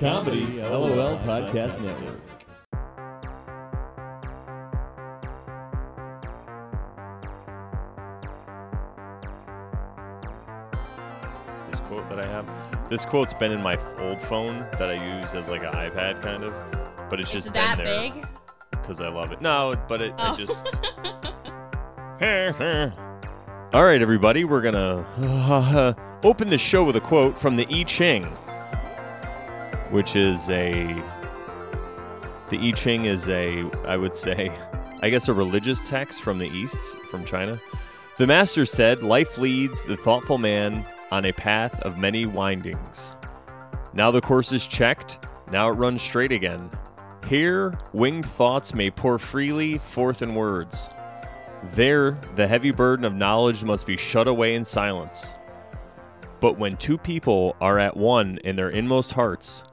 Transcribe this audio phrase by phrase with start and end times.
[0.00, 2.20] Comedy LOL Podcast Network.
[11.70, 12.46] this quote that I have.
[12.88, 16.42] This quote's been in my old phone that I use as like an iPad kind
[16.44, 16.52] of,
[17.08, 18.26] but it's It's just that been there big.
[18.70, 19.40] because I love it.
[19.40, 20.32] No, but it, Oh.
[20.32, 20.76] I just.
[23.72, 25.94] All right, everybody, we're gonna
[26.24, 28.24] open the show with a quote from the I Ching,
[29.90, 30.84] which is a.
[32.48, 34.50] The I Ching is a, I would say,
[35.02, 37.58] I guess a religious text from the East, from China.
[38.18, 43.14] The master said, Life leads the thoughtful man on a path of many windings.
[43.94, 45.18] Now the course is checked,
[45.50, 46.70] now it runs straight again.
[47.26, 50.90] Here, winged thoughts may pour freely forth in words.
[51.72, 55.36] There, the heavy burden of knowledge must be shut away in silence.
[56.40, 59.64] But when two people are at one in their inmost hearts,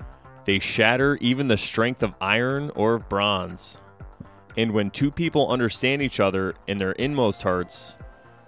[0.48, 3.82] they shatter even the strength of iron or of bronze.
[4.56, 7.98] And when two people understand each other in their inmost hearts,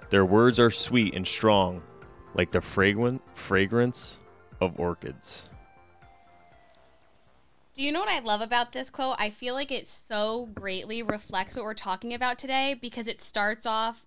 [0.10, 1.84] their words are sweet and strong,
[2.36, 4.22] like the fragrant fragrance
[4.62, 5.50] of orchids.
[7.74, 9.18] Do you know what I love about this quote?
[9.20, 13.66] I feel like it so greatly reflects what we're talking about today because it starts
[13.66, 14.06] off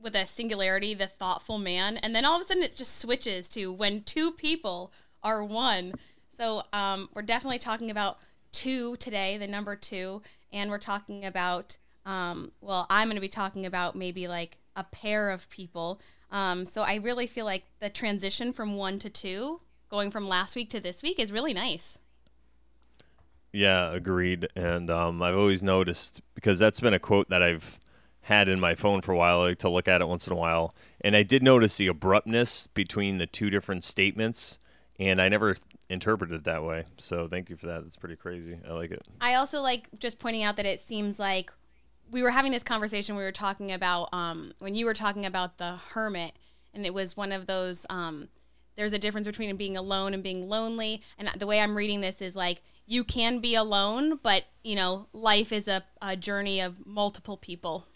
[0.00, 3.48] with a singularity, the thoughtful man, and then all of a sudden it just switches
[3.50, 4.92] to when two people
[5.22, 5.94] are one.
[6.38, 8.18] So um, we're definitely talking about
[8.52, 10.22] two today, the number two,
[10.52, 14.84] and we're talking about, um, well, I'm going to be talking about maybe like a
[14.84, 16.00] pair of people.
[16.30, 20.54] Um, so I really feel like the transition from one to two, going from last
[20.54, 21.98] week to this week, is really nice.
[23.52, 24.46] Yeah, agreed.
[24.54, 27.80] And um, I've always noticed because that's been a quote that I've
[28.20, 30.36] had in my phone for a while, like to look at it once in a
[30.36, 30.72] while.
[31.00, 34.60] And I did notice the abruptness between the two different statements,
[35.00, 35.56] and I never
[35.88, 36.84] interpreted that way.
[36.98, 37.82] So thank you for that.
[37.82, 38.58] That's pretty crazy.
[38.68, 39.02] I like it.
[39.20, 41.52] I also like just pointing out that it seems like
[42.10, 43.16] we were having this conversation.
[43.16, 46.32] We were talking about um, when you were talking about the hermit,
[46.74, 47.86] and it was one of those.
[47.90, 48.28] Um,
[48.76, 52.22] there's a difference between being alone and being lonely, and the way I'm reading this
[52.22, 56.86] is like you can be alone, but you know life is a, a journey of
[56.86, 57.86] multiple people,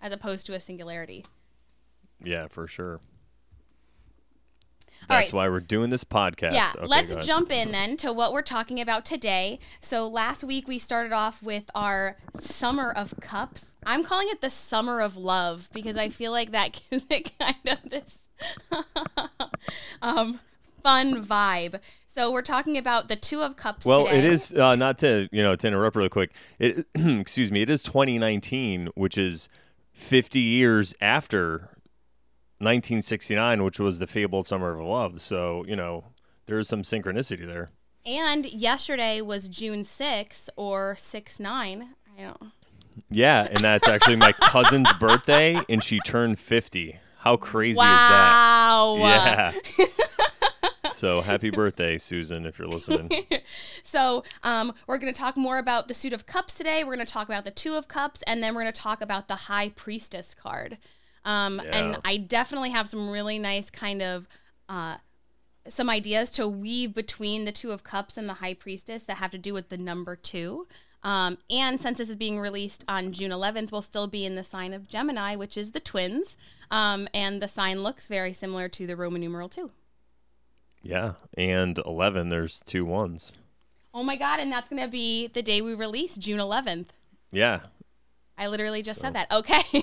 [0.00, 1.24] as opposed to a singularity.
[2.22, 3.00] Yeah, for sure.
[5.08, 6.52] That's right, why we're doing this podcast.
[6.52, 9.58] Yeah, Okay, let's jump in then to what we're talking about today.
[9.80, 13.72] So last week we started off with our Summer of Cups.
[13.84, 17.56] I'm calling it the Summer of Love because I feel like that gives it kind
[17.66, 18.18] of this
[20.02, 20.40] um,
[20.82, 21.80] fun vibe.
[22.06, 23.84] So we're talking about the Two of Cups.
[23.84, 24.18] Well, today.
[24.18, 26.32] it is uh, not to you know to interrupt really quick.
[26.58, 27.62] It excuse me.
[27.62, 29.48] It is 2019, which is
[29.92, 31.75] 50 years after
[32.58, 35.20] 1969, which was the fabled Summer of Love.
[35.20, 36.04] So you know
[36.46, 37.70] there is some synchronicity there.
[38.04, 41.88] And yesterday was June 6th or 6 9.
[42.16, 42.52] I don't.
[43.10, 46.98] Yeah, and that's actually my cousin's birthday, and she turned 50.
[47.18, 48.94] How crazy Wow.
[48.96, 49.52] is that?
[49.78, 49.86] Wow.
[50.86, 50.86] Yeah.
[50.90, 53.10] so happy birthday, Susan, if you're listening.
[53.82, 56.82] So, um, we're going to talk more about the suit of cups today.
[56.82, 59.00] We're going to talk about the two of cups, and then we're going to talk
[59.00, 60.76] about the high priestess card.
[61.26, 64.26] Um, And I definitely have some really nice kind of
[64.68, 64.96] uh,
[65.68, 69.32] some ideas to weave between the two of cups and the high priestess that have
[69.32, 70.66] to do with the number two.
[71.02, 74.42] Um, and since this is being released on June 11th, we'll still be in the
[74.42, 76.36] sign of Gemini, which is the twins.
[76.70, 79.70] Um, and the sign looks very similar to the Roman numeral two.
[80.82, 82.28] Yeah, and 11.
[82.28, 83.34] There's two ones.
[83.92, 84.40] Oh my God.
[84.40, 86.86] And that's going to be the day we release, June 11th.
[87.32, 87.60] Yeah,
[88.38, 89.30] I literally just said that.
[89.32, 89.62] Okay.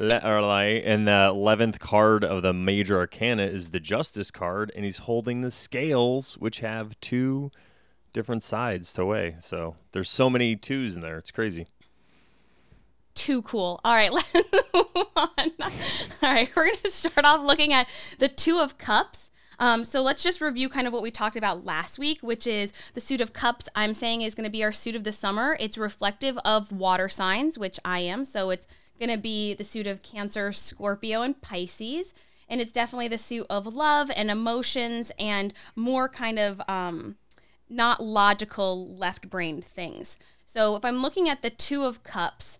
[0.00, 4.84] Le- or and the eleventh card of the major arcana is the Justice card, and
[4.84, 7.50] he's holding the scales, which have two
[8.14, 9.36] different sides to weigh.
[9.40, 11.18] So there's so many twos in there.
[11.18, 11.66] It's crazy.
[13.14, 13.78] Too cool.
[13.84, 15.52] All right, let's move on.
[15.60, 17.86] All right, we're to start off looking at
[18.18, 19.30] the Two of Cups.
[19.58, 22.72] Um, so let's just review kind of what we talked about last week, which is
[22.94, 23.68] the suit of cups.
[23.74, 25.58] I'm saying is going to be our suit of the summer.
[25.60, 28.24] It's reflective of water signs, which I am.
[28.24, 28.66] So it's
[29.00, 32.14] going to be the suit of Cancer, Scorpio, and Pisces.
[32.48, 37.16] And it's definitely the suit of love and emotions and more kind of um,
[37.68, 40.18] not logical left brained things.
[40.46, 42.58] So if I'm looking at the Two of Cups,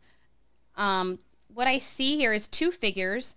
[0.76, 1.18] um,
[1.52, 3.34] what I see here is two figures.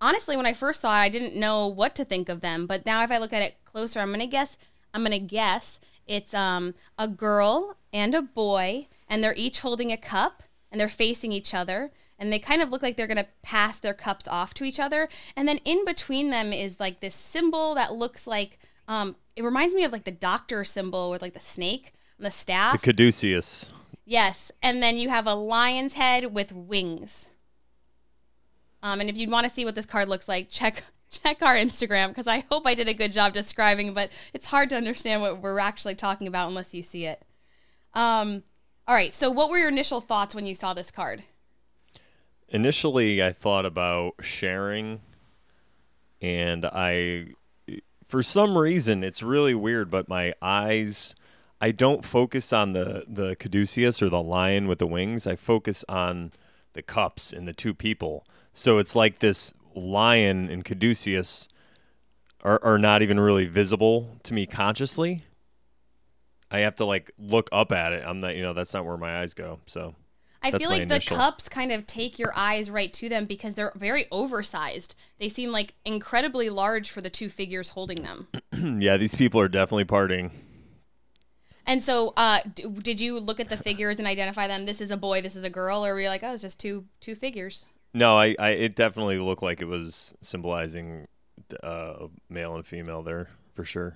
[0.00, 2.66] Honestly, when I first saw it, I didn't know what to think of them.
[2.66, 4.58] But now, if I look at it closer, I'm gonna guess.
[4.92, 9.96] I'm gonna guess it's um, a girl and a boy, and they're each holding a
[9.96, 13.78] cup, and they're facing each other, and they kind of look like they're gonna pass
[13.78, 15.08] their cups off to each other.
[15.36, 18.58] And then in between them is like this symbol that looks like
[18.88, 22.30] Um, it reminds me of like the doctor symbol with like the snake on the
[22.30, 22.80] staff.
[22.80, 23.72] The caduceus.
[24.04, 27.30] Yes, and then you have a lion's head with wings.
[28.82, 31.54] Um, and if you want to see what this card looks like, check check our
[31.56, 35.22] Instagram because I hope I did a good job describing, but it's hard to understand
[35.22, 37.24] what we're actually talking about unless you see it.
[37.94, 38.42] Um,
[38.88, 41.24] all right, so what were your initial thoughts when you saw this card?
[42.48, 45.00] Initially, I thought about sharing,
[46.22, 47.34] and I,
[48.06, 51.16] for some reason, it's really weird, but my eyes,
[51.60, 55.26] I don't focus on the the caduceus or the lion with the wings.
[55.26, 56.32] I focus on
[56.74, 58.24] the cups and the two people.
[58.52, 61.48] So it's like this lion and caduceus
[62.42, 65.24] are, are not even really visible to me consciously.
[66.50, 68.04] I have to like look up at it.
[68.06, 69.60] I'm not, you know, that's not where my eyes go.
[69.66, 69.94] So
[70.42, 73.72] I feel like the cups kind of take your eyes right to them because they're
[73.74, 74.94] very oversized.
[75.18, 78.28] They seem like incredibly large for the two figures holding them.
[78.80, 80.30] yeah, these people are definitely partying.
[81.68, 84.66] And so, uh, d- did you look at the figures and identify them?
[84.66, 85.20] This is a boy.
[85.20, 87.66] This is a girl, or were you like, oh, it's just two two figures?
[87.92, 91.08] No, I, I it definitely looked like it was symbolizing
[91.62, 93.94] uh, male and female there for sure.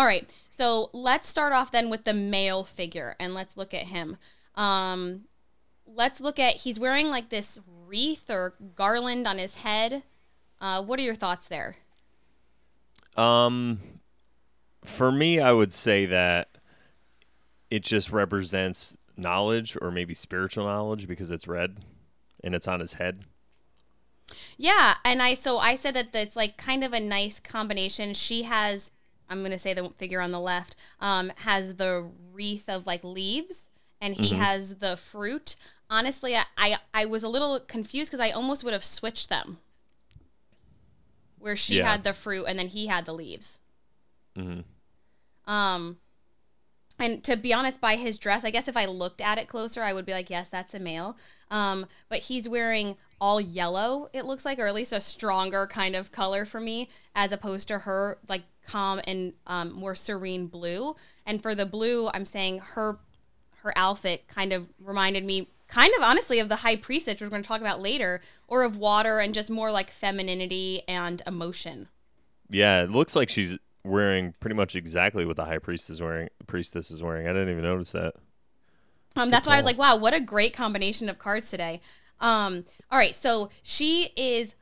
[0.00, 0.34] All right.
[0.48, 4.16] So let's start off then with the male figure, and let's look at him.
[4.54, 5.24] Um,
[5.86, 10.02] let's look at he's wearing like this wreath or garland on his head.
[10.58, 11.76] Uh, what are your thoughts there?
[13.14, 13.78] Um,
[14.86, 16.48] for me, I would say that
[17.70, 21.76] it just represents knowledge or maybe spiritual knowledge because it's red
[22.42, 23.24] and it's on his head.
[24.56, 28.14] Yeah, and I so I said that it's like kind of a nice combination.
[28.14, 28.90] She has
[29.30, 33.70] I'm gonna say the figure on the left um, has the wreath of like leaves,
[34.00, 35.56] and he has the fruit.
[35.88, 39.58] Honestly, I I, I was a little confused because I almost would have switched them,
[41.38, 41.90] where she Yeah.
[41.92, 43.60] had the fruit and then he had the leaves.
[44.36, 44.64] Mhm.
[45.46, 45.98] Um,
[46.98, 49.82] and to be honest, by his dress, I guess if I looked at it closer,
[49.82, 51.16] I would be like, yes, that's a male.
[51.50, 55.94] Um, but he's wearing all yellow, it looks like, or at least a stronger kind
[55.94, 60.96] of color for me, as opposed to her like calm and um, more serene blue.
[61.26, 62.98] And for the blue, I'm saying her
[63.62, 67.28] her outfit kind of reminded me kind of honestly of the high priestess which we're
[67.28, 71.86] going to talk about later or of water and just more like femininity and emotion
[72.48, 76.28] Yeah, it looks like she's wearing pretty much exactly what the high priest is wearing.
[76.46, 77.26] Priestess is wearing.
[77.26, 78.14] I didn't even notice that.
[79.16, 81.80] Um, that's why I was like, wow, what a great combination of cards today.
[82.20, 84.54] Um, all right, so she is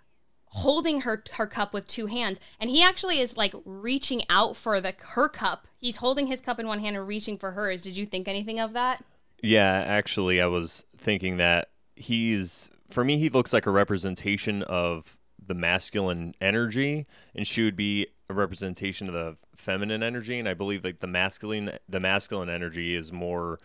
[0.51, 4.81] holding her her cup with two hands, and he actually is like reaching out for
[4.81, 5.67] the her cup.
[5.77, 7.83] He's holding his cup in one hand and reaching for hers.
[7.83, 9.05] Did you think anything of that?
[9.43, 13.19] Yeah, actually, I was thinking that he's for me.
[13.19, 19.07] He looks like a representation of the masculine energy, and she would be a representation
[19.07, 20.39] of the feminine energy.
[20.39, 23.59] And I believe like the masculine, the masculine energy is more,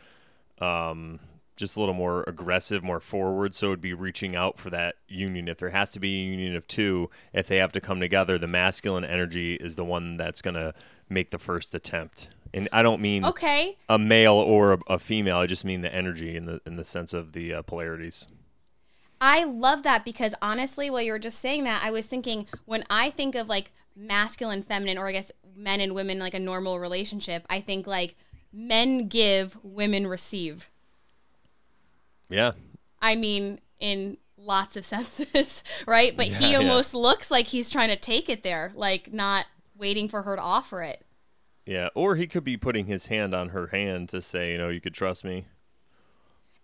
[0.59, 1.19] um,
[1.55, 3.53] just a little more aggressive, more forward.
[3.53, 5.47] So it'd be reaching out for that union.
[5.47, 8.37] If there has to be a union of two, if they have to come together,
[8.37, 10.73] the masculine energy is the one that's gonna
[11.09, 12.29] make the first attempt.
[12.53, 15.37] And I don't mean Okay, a male or a, a female.
[15.37, 18.27] I just mean the energy in the in the sense of the uh, polarities.
[19.19, 22.83] I love that because honestly, while you were just saying that, I was thinking when
[22.89, 26.79] I think of like masculine, feminine, or I guess men and women like a normal
[26.79, 28.15] relationship, I think like
[28.51, 30.69] men give, women receive.
[32.33, 32.51] Yeah,
[33.01, 36.15] I mean, in lots of senses, right?
[36.17, 36.57] But Yeah, he yeah.
[36.57, 39.45] almost looks like he's trying to take it there, like not
[39.77, 41.05] waiting for her to offer it.
[41.65, 41.89] yeah.
[41.95, 44.81] Or he could be putting his hand on her hand to say, you know, you
[44.81, 45.45] could trust me.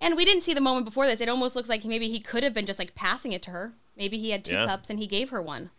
[0.02, 1.20] And we didn't see the moment before this.
[1.22, 3.74] It almost looks like maybe he could have been just like passing it to her.
[3.98, 4.66] Maybe he had two Yeah.
[4.66, 5.72] cups and he gave her one.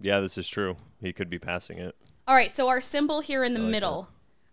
[0.00, 0.76] Yeah, this is true.
[1.00, 1.96] He could be passing it.
[2.26, 4.08] All right, so our symbol here in the like middle,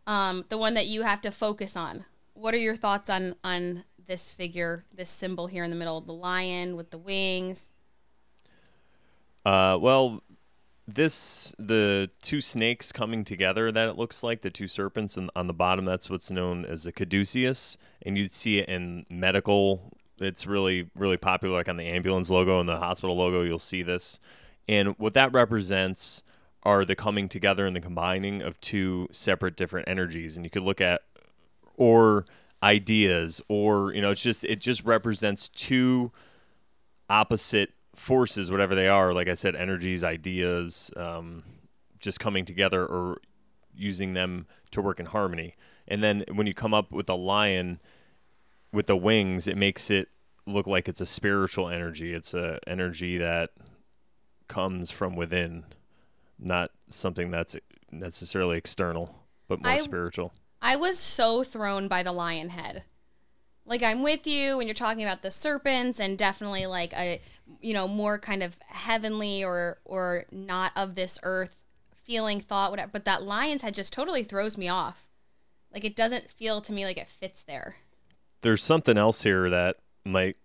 [0.08, 2.06] um, the one that you have to focus on.
[2.40, 6.06] What are your thoughts on on this figure, this symbol here in the middle, of
[6.06, 7.74] the lion with the wings?
[9.46, 10.24] Uh, well,
[10.88, 15.48] this the two snakes coming together that it looks like the two serpents and on
[15.48, 15.84] the bottom.
[15.84, 19.92] That's what's known as a caduceus, and you'd see it in medical.
[20.18, 23.42] It's really really popular, like on the ambulance logo and the hospital logo.
[23.42, 24.18] You'll see this,
[24.70, 26.24] and what that represents
[26.64, 30.36] are the coming together and the combining of two separate different energies.
[30.36, 31.02] And you could look at
[31.80, 32.26] or
[32.62, 36.12] ideas or you know it's just it just represents two
[37.10, 39.14] opposite forces whatever they are.
[39.14, 41.44] Like i said energies ideas um,
[41.98, 43.18] just coming together or
[43.74, 45.56] using them to work in harmony.
[45.88, 47.80] And then when you come up with a lion
[48.72, 50.10] with the wings it makes it
[50.46, 52.14] look like it's a spiritual energy.
[52.14, 53.52] It's a energy that
[54.48, 55.64] comes from within
[56.38, 57.56] not something that's
[57.92, 60.34] necessarily external, but more I- spiritual.
[60.62, 62.84] I was so thrown by the lion head.
[63.66, 67.22] Like I'm with you when you're talking about the serpents and definitely like a
[67.62, 71.62] you know more kind of heavenly or or not of this earth
[72.04, 75.08] feeling thought whatever but that lion's head just totally throws me off.
[75.72, 77.76] Like it doesn't feel to me like it fits there.
[78.42, 80.38] There's something else here that might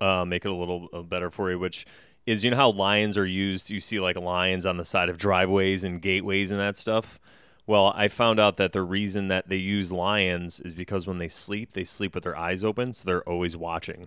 [0.00, 1.86] uh, make it a little uh, better for you, which
[2.26, 3.70] is you know how lions are used.
[3.70, 7.20] You see like lions on the side of driveways and gateways and that stuff.
[7.66, 11.28] Well, I found out that the reason that they use lions is because when they
[11.28, 14.06] sleep, they sleep with their eyes open, so they're always watching.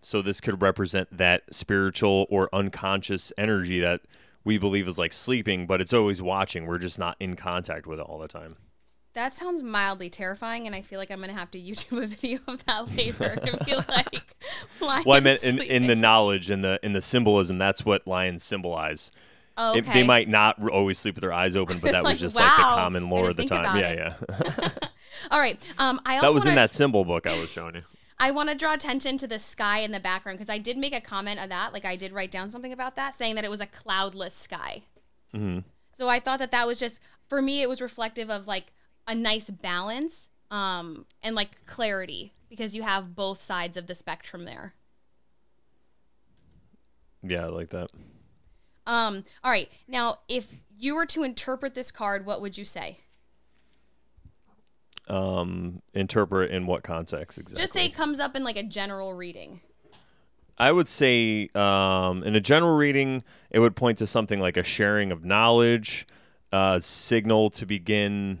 [0.00, 4.02] So this could represent that spiritual or unconscious energy that
[4.44, 6.66] we believe is like sleeping, but it's always watching.
[6.66, 8.56] We're just not in contact with it all the time.
[9.14, 12.38] That sounds mildly terrifying, and I feel like I'm gonna have to YouTube a video
[12.46, 13.36] of that later.
[13.42, 14.22] I feel like
[14.80, 17.58] lions Well, I meant in, in the knowledge and the in the symbolism.
[17.58, 19.10] That's what lions symbolize.
[19.62, 22.18] Oh, It- they might not always sleep with their eyes open, but that was Like,
[22.18, 23.76] just like the common lore of the time.
[23.78, 23.98] Yeah, it.
[24.30, 24.68] yeah.
[25.30, 25.60] All right.
[25.78, 27.82] Um, I also that was in wanna- that symbol book I was showing you.
[28.18, 30.94] I want to draw attention to the sky in the background because I did make
[30.94, 31.72] a comment of that.
[31.72, 34.82] Like I did write down something about that, saying that it was a cloudless sky.
[35.34, 35.60] Mm-hmm.
[35.94, 37.62] So I thought that that was just for me.
[37.62, 38.72] It was reflective of like
[39.06, 44.44] a nice balance um, and like clarity because you have both sides of the spectrum
[44.44, 44.74] there.
[47.22, 47.90] Yeah, I like that.
[48.86, 49.70] Um, all right.
[49.86, 52.98] Now, if you were to interpret this card, what would you say?
[55.08, 57.62] Um, interpret in what context exactly?
[57.62, 59.60] Just say it comes up in like a general reading.
[60.56, 64.62] I would say, um, in a general reading, it would point to something like a
[64.62, 66.06] sharing of knowledge,
[66.52, 68.38] uh, signal to begin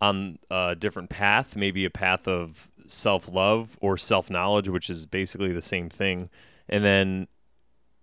[0.00, 5.06] on a different path, maybe a path of self love or self knowledge, which is
[5.06, 6.28] basically the same thing.
[6.68, 7.26] And then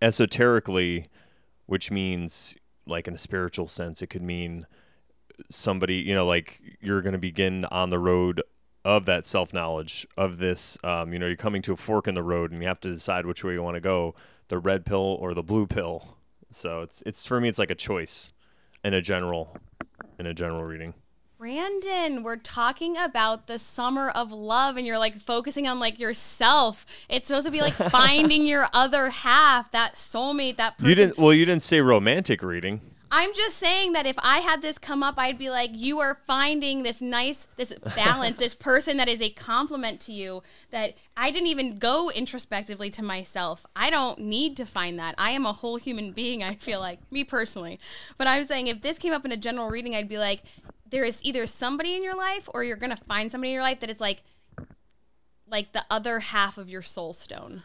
[0.01, 1.07] esoterically,
[1.67, 2.55] which means
[2.85, 4.65] like in a spiritual sense, it could mean
[5.49, 8.41] somebody, you know, like you're going to begin on the road
[8.83, 10.77] of that self knowledge of this.
[10.83, 12.89] Um, you know, you're coming to a fork in the road, and you have to
[12.89, 14.15] decide which way you want to go:
[14.47, 16.17] the red pill or the blue pill.
[16.51, 18.31] So it's it's for me, it's like a choice
[18.83, 19.57] in a general
[20.17, 20.93] in a general reading.
[21.37, 26.83] Brandon, we're talking about the summer of love and you're like focusing on like yourself.
[27.09, 30.89] It's supposed to be like finding your other half, that soulmate, that person.
[30.89, 31.19] You didn't.
[31.19, 32.81] Well, you didn't say romantic reading.
[33.11, 36.17] I'm just saying that if I had this come up, I'd be like, you are
[36.25, 40.41] finding this nice, this balance, this person that is a complement to you
[40.71, 43.63] that I didn't even go introspectively to myself.
[43.75, 45.13] I don't need to find that.
[45.19, 47.79] I am a whole human being, I feel like, me personally.
[48.17, 50.41] But I'm saying if this came up in a general reading, I'd be like,
[50.89, 53.63] there is either somebody in your life or you're going to find somebody in your
[53.63, 54.23] life that is like,
[55.49, 57.63] like the other half of your soul stone.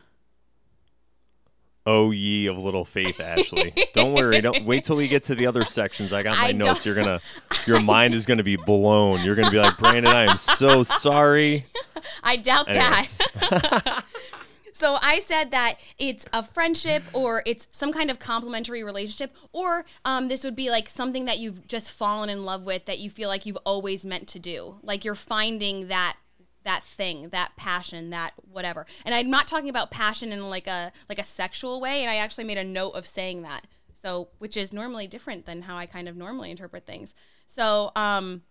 [1.85, 3.75] Oh ye of little faith, Ashley.
[3.93, 4.41] don't worry.
[4.41, 6.13] Don't wait till we get to the other sections.
[6.13, 6.87] I got my I notes.
[6.87, 7.21] You're gonna,
[7.67, 9.21] your mind is gonna be blown.
[9.25, 11.67] You're gonna be like, Brandon, I am so sorry.
[12.23, 13.09] I doubt Anyway.
[13.35, 14.05] that.
[14.73, 19.85] so I said that it's a friendship or it's some kind of complementary relationship, or
[20.05, 23.11] um, this would be like something that you've just fallen in love with that you
[23.11, 24.77] feel like you've always meant to do.
[24.83, 26.17] Like you're finding that
[26.65, 28.87] that thing, that passion, that whatever.
[29.05, 32.03] And I'm not talking about passion in like a like a sexual way.
[32.03, 33.67] And I actually made a note of saying that.
[33.93, 37.15] So which is normally different than how I kind of normally interpret things.
[37.47, 38.43] So um,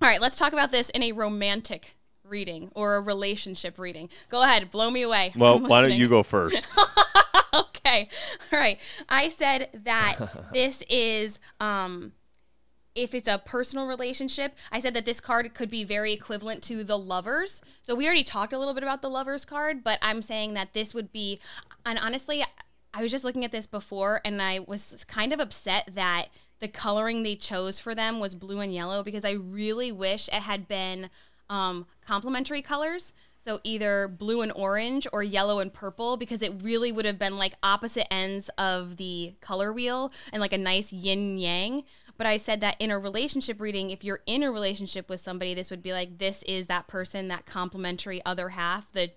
[0.00, 1.96] all right, let's talk about this in a romantic
[2.28, 4.08] reading or a relationship reading.
[4.28, 5.32] Go ahead, blow me away.
[5.36, 6.68] Well, why don't you go first?
[7.54, 8.08] okay.
[8.52, 8.78] All right.
[9.08, 10.18] I said that
[10.52, 12.12] this is um
[12.94, 16.82] if it's a personal relationship, I said that this card could be very equivalent to
[16.82, 17.62] the lovers.
[17.80, 20.74] So we already talked a little bit about the lovers card, but I'm saying that
[20.74, 21.38] this would be
[21.86, 22.44] and honestly,
[22.92, 26.26] I was just looking at this before and I was kind of upset that
[26.60, 30.34] the coloring they chose for them was blue and yellow because I really wish it
[30.34, 31.10] had been
[31.50, 33.12] um, complementary colors.
[33.38, 37.38] So either blue and orange or yellow and purple because it really would have been
[37.38, 41.84] like opposite ends of the color wheel and like a nice yin yang.
[42.16, 45.54] But I said that in a relationship reading, if you're in a relationship with somebody,
[45.54, 49.12] this would be like this is that person, that complementary other half, the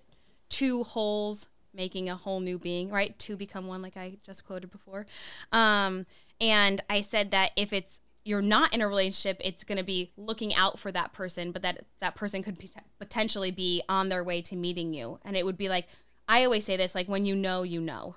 [0.48, 3.18] two wholes making a whole new being, right?
[3.18, 5.06] Two become one, like I just quoted before.
[5.50, 6.06] Um,
[6.40, 10.12] and I said that if it's you're not in a relationship, it's going to be
[10.16, 12.58] looking out for that person, but that that person could
[12.98, 15.86] potentially be on their way to meeting you, and it would be like
[16.28, 18.16] I always say this, like when you know, you know.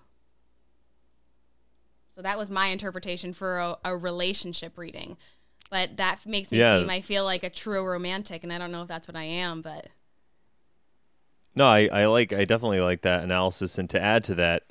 [2.10, 5.18] So that was my interpretation for a, a relationship reading,
[5.70, 6.80] but that makes me Yeah.
[6.80, 9.24] seem I feel like a true romantic, and I don't know if that's what I
[9.24, 9.88] am, but
[11.56, 14.64] No, I, I like I definitely like that analysis and to add to that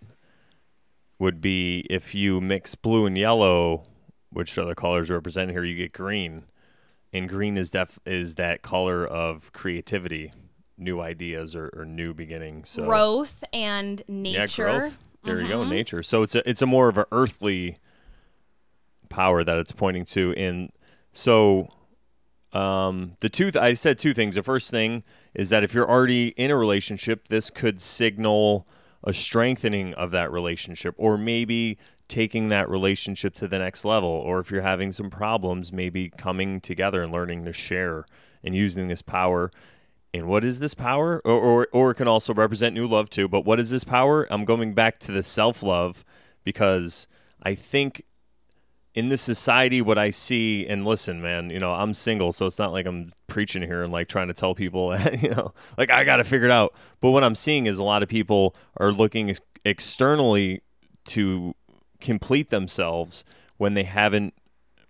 [1.18, 3.84] would be if you mix blue and yellow
[4.34, 6.44] which are the colors represented here, you get green,
[7.12, 10.32] and green is def is that color of creativity,
[10.76, 12.68] new ideas or, or new beginnings.
[12.68, 14.66] So Growth and nature.
[14.66, 14.98] yeah, growth.
[15.22, 16.02] There you go, nature.
[16.02, 17.78] So it's a it's a more of an earthly
[19.08, 20.34] power that it's pointing to.
[20.36, 20.70] And
[21.12, 21.68] so
[22.52, 24.34] um, the two th- I said two things.
[24.34, 28.66] The first thing is that if you're already in a relationship, this could signal
[29.02, 34.10] a strengthening of that relationship, or maybe taking that relationship to the next level.
[34.10, 38.06] Or if you're having some problems, maybe coming together and learning to share
[38.42, 39.50] and using this power.
[40.12, 41.20] And what is this power?
[41.24, 43.28] Or, or, or it can also represent new love too.
[43.28, 44.26] But what is this power?
[44.30, 46.04] I'm going back to the self love
[46.44, 47.06] because
[47.42, 48.04] I think
[48.94, 52.60] in this society, what I see, and listen, man, you know, I'm single, so it's
[52.60, 55.90] not like I'm preaching here and like trying to tell people, that you know, like
[55.90, 56.74] I got to figure it out.
[57.00, 60.62] But what I'm seeing is a lot of people are looking ex- externally
[61.06, 61.54] to
[62.04, 63.24] complete themselves
[63.56, 64.34] when they haven't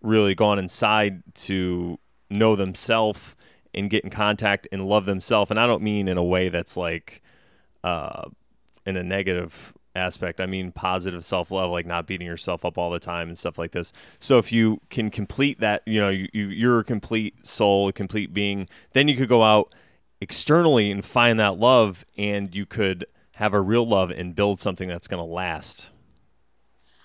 [0.03, 3.35] really gone inside to know themselves
[3.73, 5.51] and get in contact and love themselves.
[5.51, 7.23] And I don't mean in a way that's like
[7.83, 8.29] uh,
[8.85, 10.41] in a negative aspect.
[10.41, 13.59] I mean positive self love, like not beating yourself up all the time and stuff
[13.59, 13.93] like this.
[14.19, 17.93] So if you can complete that, you know, you, you you're a complete soul, a
[17.93, 19.75] complete being, then you could go out
[20.21, 23.07] externally and find that love, and you could
[23.37, 25.91] have a real love and build something that's going to last.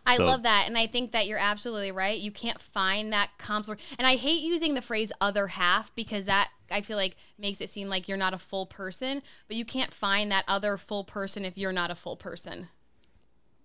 [0.10, 0.66] I So- love that.
[0.68, 2.20] And I think that you're absolutely right.
[2.20, 3.82] You can't find that complement.
[3.98, 7.70] And I hate using the phrase other half because that I feel like makes it
[7.70, 11.46] seem like you're not a full person, but you can't find that other full person
[11.46, 12.70] if you're not a full person.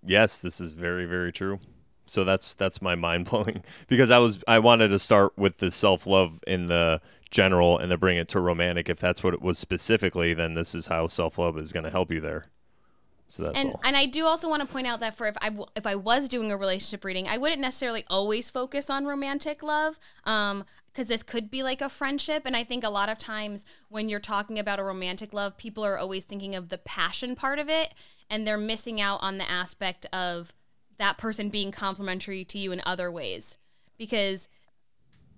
[0.07, 1.61] Yes, this is very very true.
[2.07, 5.71] So that's that's my mind blowing because I was I wanted to start with the
[5.71, 8.89] self love in the general and then bring it to romantic.
[8.89, 11.91] If that's what it was specifically, then this is how self love is going to
[11.91, 12.47] help you there.
[13.35, 13.81] So that's and all.
[13.83, 15.97] and I do also want to point out that for if I w- if I
[15.97, 21.09] was doing a relationship reading, I wouldn't necessarily always focus on romantic love, um, because
[21.09, 22.43] this could be like a friendship.
[22.45, 25.85] And I think a lot of times when you're talking about a romantic love, people
[25.85, 27.93] are always thinking of the passion part of it,
[28.31, 30.53] and they're missing out on the aspect of
[30.99, 33.59] that person being complementary to you in other ways,
[33.99, 34.49] because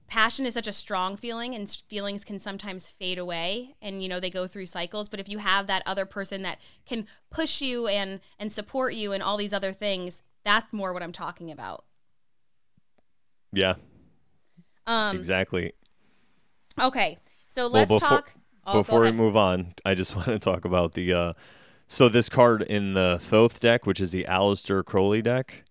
[0.07, 4.21] passion is such a strong feeling and feelings can sometimes fade away and you know
[4.21, 7.87] they go through cycles but if you have that other person that can push you
[7.89, 11.85] and and support you and all these other things that's more what i'm talking about
[13.53, 13.75] yeah,
[14.87, 15.73] um exactly.
[16.81, 18.33] okay so let's before, talk
[18.67, 21.13] oh, before we move on, I just want to talk about the.
[21.13, 21.33] Uh,
[21.89, 25.65] so this card in the Thoth deck, which is the Aleister Crowley deck,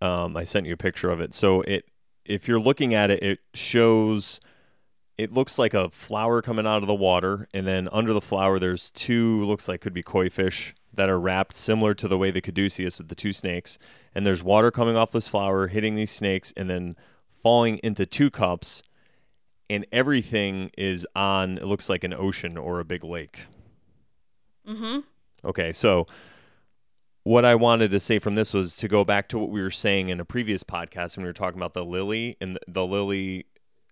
[0.00, 1.34] um, I sent you a picture of it.
[1.34, 1.84] So it,
[2.24, 4.40] if you're looking at it, it shows.
[5.18, 8.58] It looks like a flower coming out of the water, and then under the flower,
[8.58, 9.44] there's two.
[9.44, 12.98] Looks like could be koi fish that are wrapped similar to the way the caduceus
[12.98, 13.78] with the two snakes.
[14.14, 16.96] And there's water coming off this flower, hitting these snakes, and then
[17.42, 18.82] falling into two cups
[19.70, 23.46] and everything is on it looks like an ocean or a big lake.
[24.68, 24.98] mm-hmm
[25.42, 26.06] Okay, so
[27.22, 29.70] what I wanted to say from this was to go back to what we were
[29.70, 32.86] saying in a previous podcast when we were talking about the lily and the, the
[32.86, 33.46] lily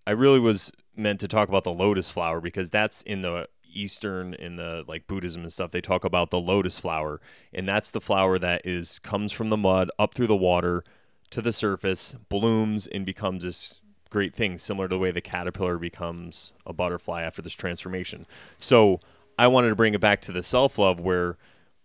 [0.07, 4.33] I really was meant to talk about the lotus flower because that's in the eastern
[4.33, 7.21] in the like buddhism and stuff they talk about the lotus flower.
[7.53, 10.83] And that's the flower that is comes from the mud up through the water
[11.31, 15.77] to the surface blooms and becomes this great thing similar to the way the caterpillar
[15.77, 18.27] becomes a butterfly after this transformation.
[18.57, 19.01] So
[19.39, 21.37] i wanted to bring it back to the self-love where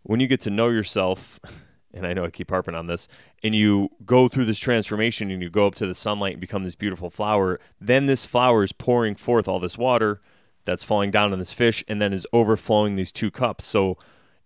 [0.04, 1.40] when you get to know yourself
[1.94, 3.08] and i know i keep harping on this
[3.44, 6.64] and you go through this transformation and you go up to the sunlight and become
[6.64, 10.22] this beautiful flower then this flower is pouring forth all this water
[10.66, 13.66] that's falling down on this fish and then is overflowing these two cups.
[13.66, 13.98] So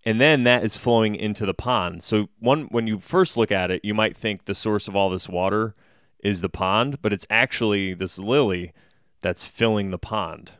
[0.05, 2.01] and then that is flowing into the pond.
[2.03, 5.09] So one when you first look at it you might think the source of all
[5.09, 5.75] this water
[6.19, 8.73] is the pond but it's actually this lily
[9.21, 10.51] that's filling the pond.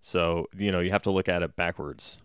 [0.00, 2.20] So you know you have to look at it backwards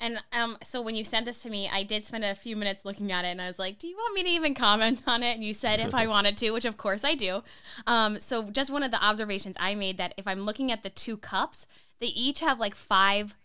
[0.00, 2.84] and um so when you sent this to me i did spend a few minutes
[2.84, 5.22] looking at it and i was like do you want me to even comment on
[5.22, 5.34] it?
[5.34, 7.42] And you said if i wanted to which of course i do.
[7.86, 10.90] Um so just one of the observations i made that if i'm looking at the
[10.90, 11.66] two cups
[12.00, 13.36] they each have like five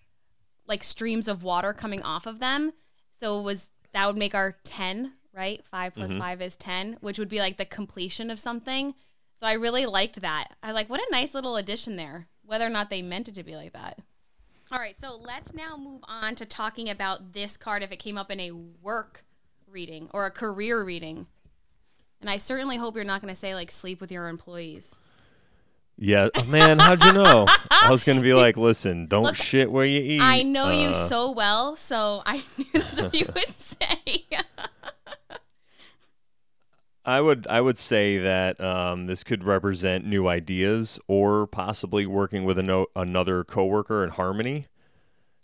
[0.68, 2.74] like streams of water coming off of them.
[3.12, 5.63] So it was that would make our 10 right?
[5.65, 8.96] 5 plus 5 is 10 which would be like the completion of something.
[9.34, 10.50] So i really liked that.
[10.63, 13.44] I like what a nice little addition there whether or not they meant it to
[13.44, 14.00] be like that
[14.71, 18.17] all right, so let's now move on to talking about this card if it came
[18.17, 19.23] up in a work
[19.69, 21.28] reading or a career reading.
[22.21, 24.95] And I certainly hope you're not going to say like sleep with your employees.
[25.97, 27.45] Yeah, oh, man, how'd you know?
[27.71, 30.21] I was gonna be like, listen, don't Look, shit where you eat.
[30.21, 34.25] I know you Uh, so well, so I knew that's what you would say.
[37.06, 42.44] I would I would say that um, this could represent new ideas or possibly working
[42.46, 44.65] with no, another coworker in harmony.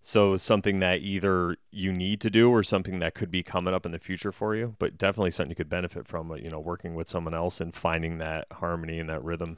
[0.04, 3.86] So something that either you need to do or something that could be coming up
[3.86, 6.36] in the future for you, but definitely something you could benefit from.
[6.38, 9.58] You know, working with someone else and finding that harmony and that rhythm.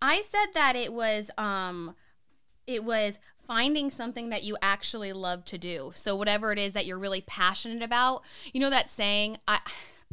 [0.00, 1.94] I said that it was um
[2.66, 5.92] it was finding something that you actually love to do.
[5.94, 8.22] So whatever it is that you're really passionate about.
[8.54, 9.60] You know that saying I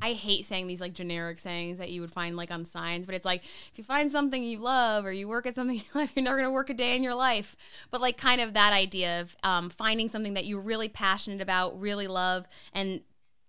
[0.02, 3.16] I hate saying these like generic sayings that you would find like on signs, but
[3.16, 6.12] it's like if you find something you love or you work at something you love,
[6.16, 7.56] you're never gonna work a day in your life.
[7.92, 11.80] But like kind of that idea of um, finding something that you're really passionate about,
[11.80, 13.02] really love, and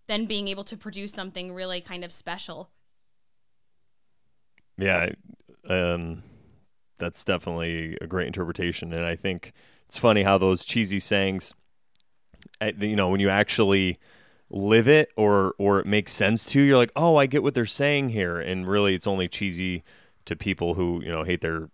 [0.06, 2.70] then being able to produce something really kind of special.
[4.76, 5.10] Yeah,
[5.68, 6.22] um,
[6.98, 9.52] that's definitely a great interpretation, and I think
[9.86, 11.54] it's funny how those cheesy sayings,
[12.60, 13.98] you know, when you actually
[14.50, 17.54] live it or or it makes sense to you, you're like, oh, I get what
[17.54, 19.82] they're saying here, and really, it's only cheesy
[20.26, 21.68] to people who you know hate their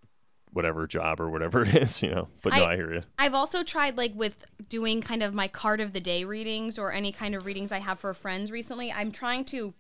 [0.53, 2.29] whatever job or whatever it is, you know.
[2.43, 3.03] But no, I, I, hear you.
[3.19, 6.93] I've also tried like with doing kind of my card of the day readings or
[6.93, 8.93] any kind of readings I have for friends recently.
[8.93, 9.75] I'm trying to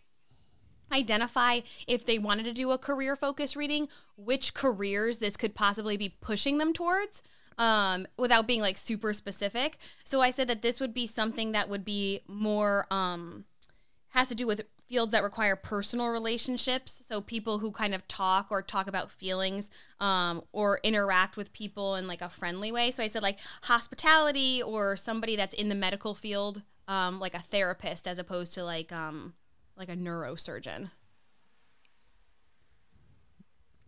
[0.92, 5.96] identify if they wanted to do a career focus reading, which careers this could possibly
[5.96, 7.22] be pushing them towards
[7.58, 9.78] um, without being like super specific.
[10.04, 13.44] So I said that this would be something that would be more um,
[14.10, 17.02] has to do with fields that require personal relationships.
[17.06, 21.94] So people who kind of talk or talk about feelings um, or interact with people
[21.94, 22.90] in like a friendly way.
[22.90, 27.38] So I said like hospitality or somebody that's in the medical field, um, like a
[27.38, 29.34] therapist, as opposed to like um,
[29.76, 30.90] like a neurosurgeon.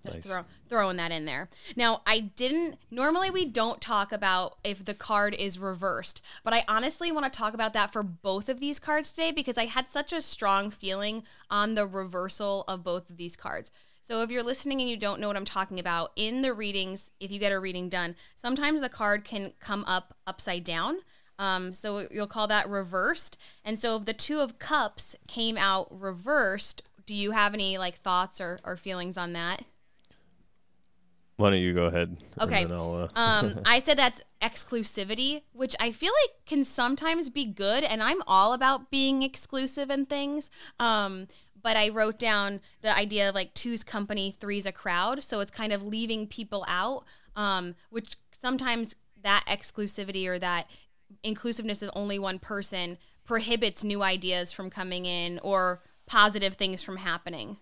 [0.05, 0.27] Just nice.
[0.27, 1.49] throw, throwing that in there.
[1.77, 2.77] Now, I didn't.
[2.91, 7.37] Normally, we don't talk about if the card is reversed, but I honestly want to
[7.37, 10.71] talk about that for both of these cards today because I had such a strong
[10.71, 13.71] feeling on the reversal of both of these cards.
[14.03, 17.13] So, if you're listening and you don't know what I'm talking about, in the readings,
[17.21, 20.99] if you get a reading done, sometimes the card can come up upside down.
[21.39, 23.39] Um, so, you'll call that reversed.
[23.65, 27.97] And so, if the Two of Cups came out reversed, do you have any like
[27.97, 29.63] thoughts or, or feelings on that?
[31.37, 32.17] Why don't you go ahead?
[32.41, 32.65] Okay.
[32.65, 33.09] Uh...
[33.17, 38.23] um, I said that's exclusivity, which I feel like can sometimes be good, and I'm
[38.27, 40.51] all about being exclusive and things.
[40.79, 41.29] Um,
[41.63, 45.23] but I wrote down the idea of like two's company, three's a crowd.
[45.23, 47.05] So it's kind of leaving people out,
[47.37, 50.69] um, which sometimes that exclusivity or that
[51.23, 56.97] inclusiveness of only one person prohibits new ideas from coming in or positive things from
[56.97, 57.57] happening.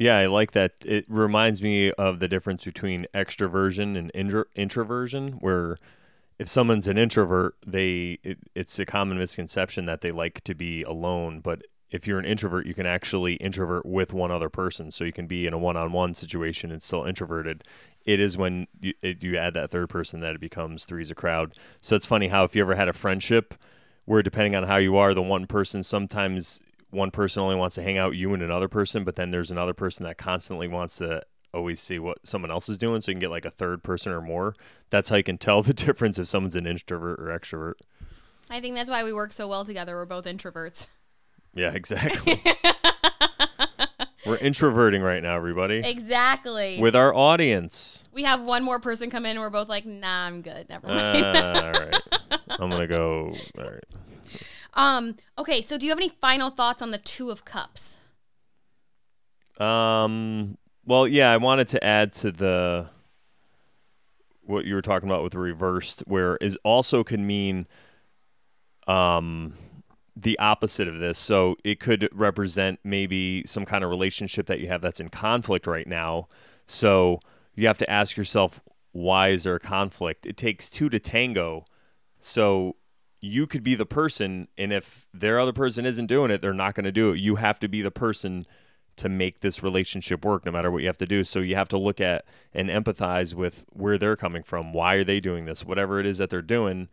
[0.00, 0.72] Yeah, I like that.
[0.86, 5.76] It reminds me of the difference between extroversion and intro- introversion, where
[6.38, 10.82] if someone's an introvert, they it, it's a common misconception that they like to be
[10.84, 11.40] alone.
[11.40, 15.12] But if you're an introvert, you can actually introvert with one other person, so you
[15.12, 17.62] can be in a one-on-one situation and still introverted.
[18.06, 21.14] It is when you, it, you add that third person that it becomes three's a
[21.14, 21.52] crowd.
[21.82, 23.54] So it's funny how if you ever had a friendship
[24.06, 27.82] where depending on how you are, the one person sometimes one person only wants to
[27.82, 31.22] hang out you and another person, but then there's another person that constantly wants to
[31.52, 34.12] always see what someone else is doing, so you can get like a third person
[34.12, 34.54] or more.
[34.90, 37.74] That's how you can tell the difference if someone's an introvert or extrovert.
[38.48, 39.94] I think that's why we work so well together.
[39.94, 40.88] We're both introverts.
[41.54, 42.42] Yeah, exactly.
[44.26, 45.78] We're introverting right now, everybody.
[45.78, 46.78] Exactly.
[46.78, 48.06] With our audience.
[48.12, 50.68] We have one more person come in and we're both like, nah, I'm good.
[50.68, 51.24] Never mind.
[51.24, 52.00] Uh, all right.
[52.50, 53.34] I'm going to go.
[53.58, 53.84] All right.
[54.74, 57.98] Um, okay, so do you have any final thoughts on the Two of Cups?
[59.58, 60.56] Um,
[60.86, 62.88] well, yeah, I wanted to add to the
[64.42, 67.66] what you were talking about with the reversed, where is also can mean
[68.86, 69.54] um
[70.16, 71.18] the opposite of this.
[71.18, 75.66] So it could represent maybe some kind of relationship that you have that's in conflict
[75.66, 76.28] right now.
[76.66, 77.20] So
[77.54, 78.60] you have to ask yourself,
[78.92, 80.26] why is there a conflict?
[80.26, 81.64] It takes two to tango.
[82.18, 82.76] So
[83.20, 86.74] you could be the person and if their other person isn't doing it they're not
[86.74, 87.20] going to do it.
[87.20, 88.46] You have to be the person
[88.96, 91.24] to make this relationship work no matter what you have to do.
[91.24, 94.72] So you have to look at and empathize with where they're coming from.
[94.72, 95.64] Why are they doing this?
[95.64, 96.88] Whatever it is that they're doing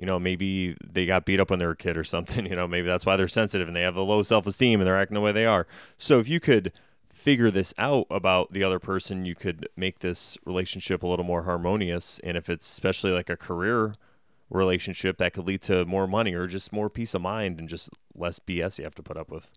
[0.00, 2.56] you know maybe they got beat up when they were a kid or something you
[2.56, 5.14] know maybe that's why they're sensitive and they have a low self-esteem and they're acting
[5.14, 5.66] the way they are.
[5.98, 6.72] So if you could
[7.12, 11.42] figure this out about the other person you could make this relationship a little more
[11.42, 12.18] harmonious.
[12.24, 13.94] And if it's especially like a career
[14.52, 17.90] relationship that could lead to more money or just more peace of mind and just
[18.14, 19.50] less BS you have to put up with.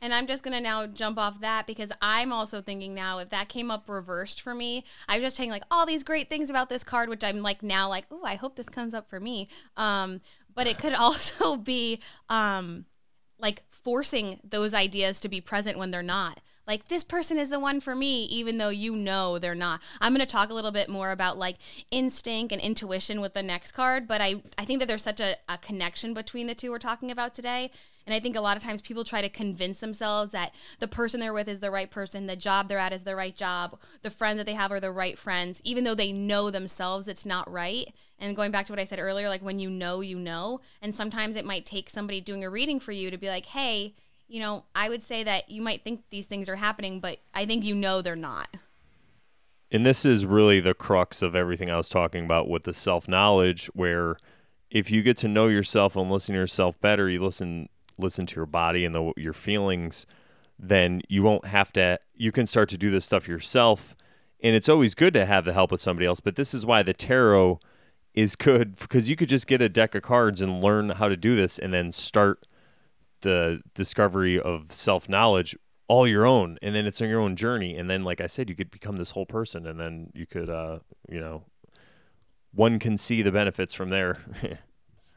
[0.00, 3.48] And I'm just gonna now jump off that because I'm also thinking now if that
[3.48, 6.68] came up reversed for me, I was just saying like all these great things about
[6.68, 9.48] this card, which I'm like now like, oh, I hope this comes up for me.
[9.76, 10.20] Um,
[10.54, 12.84] but it could also be um,
[13.38, 16.40] like forcing those ideas to be present when they're not.
[16.66, 19.80] Like this person is the one for me, even though you know they're not.
[20.00, 21.56] I'm going to talk a little bit more about like
[21.90, 25.36] instinct and intuition with the next card, but I, I think that there's such a,
[25.48, 27.70] a connection between the two we're talking about today.
[28.06, 31.18] And I think a lot of times people try to convince themselves that the person
[31.18, 34.10] they're with is the right person, the job they're at is the right job, the
[34.10, 37.50] friends that they have are the right friends, even though they know themselves it's not
[37.50, 37.92] right.
[38.18, 40.60] And going back to what I said earlier, like when you know, you know.
[40.80, 43.94] And sometimes it might take somebody doing a reading for you to be like, hey,
[44.28, 47.46] you know, I would say that you might think these things are happening, but I
[47.46, 48.48] think you know they're not.
[49.70, 53.08] And this is really the crux of everything I was talking about with the self
[53.08, 54.16] knowledge, where
[54.70, 58.36] if you get to know yourself and listen to yourself better, you listen listen to
[58.36, 60.04] your body and the, your feelings,
[60.58, 61.98] then you won't have to.
[62.14, 63.96] You can start to do this stuff yourself,
[64.42, 66.20] and it's always good to have the help of somebody else.
[66.20, 67.60] But this is why the tarot
[68.14, 71.16] is good because you could just get a deck of cards and learn how to
[71.16, 72.46] do this, and then start
[73.20, 75.56] the discovery of self knowledge
[75.88, 78.48] all your own and then it's on your own journey and then like i said
[78.48, 81.44] you could become this whole person and then you could uh you know
[82.52, 84.18] one can see the benefits from there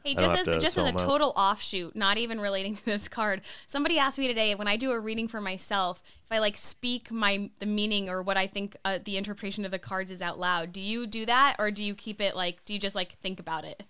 [0.04, 1.00] Hey, just as just as a them out.
[1.00, 3.42] total offshoot, not even relating to this card.
[3.68, 7.10] Somebody asked me today when I do a reading for myself, if I like speak
[7.10, 10.38] my the meaning or what I think uh, the interpretation of the cards is out
[10.38, 10.72] loud.
[10.72, 12.64] Do you do that, or do you keep it like?
[12.64, 13.82] Do you just like think about it?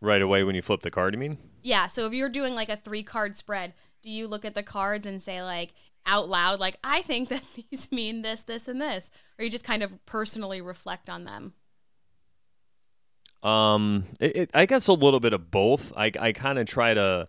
[0.00, 1.86] Right away when you flip the card you mean Yeah.
[1.88, 5.06] So if you're doing like a three card spread, do you look at the cards
[5.06, 5.74] and say like
[6.06, 9.64] out loud, like I think that these mean this, this, and this, or you just
[9.64, 11.54] kind of personally reflect on them?
[13.42, 16.92] um it, it, i guess a little bit of both i, I kind of try
[16.92, 17.26] to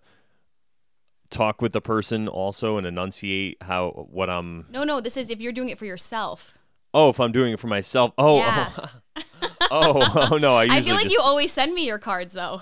[1.29, 5.01] talk with the person also and enunciate how what i'm No, no.
[5.01, 6.57] This is if you're doing it for yourself.
[6.93, 8.69] Oh if i'm doing it for myself oh Yeah.
[9.71, 12.34] oh, oh no i usually I feel like just, you always send me your cards
[12.34, 12.62] though.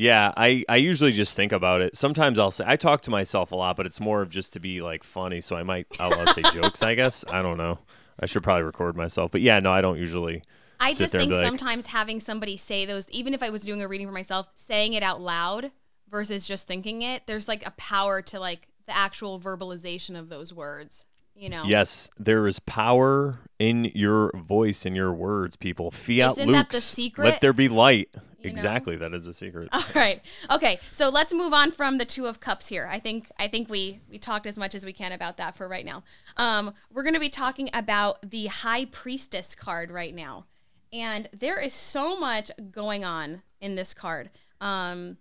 [0.00, 1.94] Yeah, I, I usually just think about it.
[1.94, 4.58] Sometimes I'll say I talk to myself a lot, but it's more of just to
[4.58, 5.42] be like funny.
[5.42, 6.82] So I might out loud say jokes.
[6.82, 7.78] I guess I don't know.
[8.18, 10.42] I should probably record myself, but yeah, no, I don't usually.
[10.80, 13.88] I just think like- sometimes having somebody say those, even if I was doing a
[13.88, 15.70] reading for myself, saying it out loud
[16.10, 20.50] versus just thinking it, there's like a power to like the actual verbalization of those
[20.50, 21.04] words.
[21.40, 21.64] You know?
[21.64, 25.90] Yes, there is power in your voice and your words, people.
[25.90, 26.84] Fiat Isn't that the lux.
[26.84, 27.24] secret?
[27.24, 28.10] Let there be light.
[28.12, 28.50] You know?
[28.50, 29.70] exactly, that is a secret.
[29.72, 30.20] All right.
[30.50, 30.78] Okay.
[30.92, 32.86] So let's move on from the two of cups here.
[32.92, 35.66] I think I think we we talked as much as we can about that for
[35.66, 36.04] right now.
[36.36, 40.44] Um, we're going to be talking about the High Priestess card right now,
[40.92, 44.28] and there is so much going on in this card.
[44.60, 45.16] Um,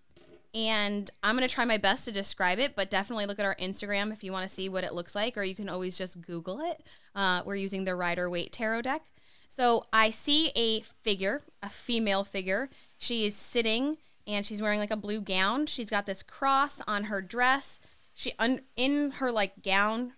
[0.53, 3.55] and I'm going to try my best to describe it, but definitely look at our
[3.55, 6.21] Instagram if you want to see what it looks like, or you can always just
[6.21, 6.83] Google it.
[7.15, 9.03] Uh, we're using the Rider Waite Tarot deck.
[9.47, 12.69] So I see a figure, a female figure.
[12.97, 15.65] She is sitting and she's wearing like a blue gown.
[15.65, 17.79] She's got this cross on her dress.
[18.13, 20.13] She un- in her like gown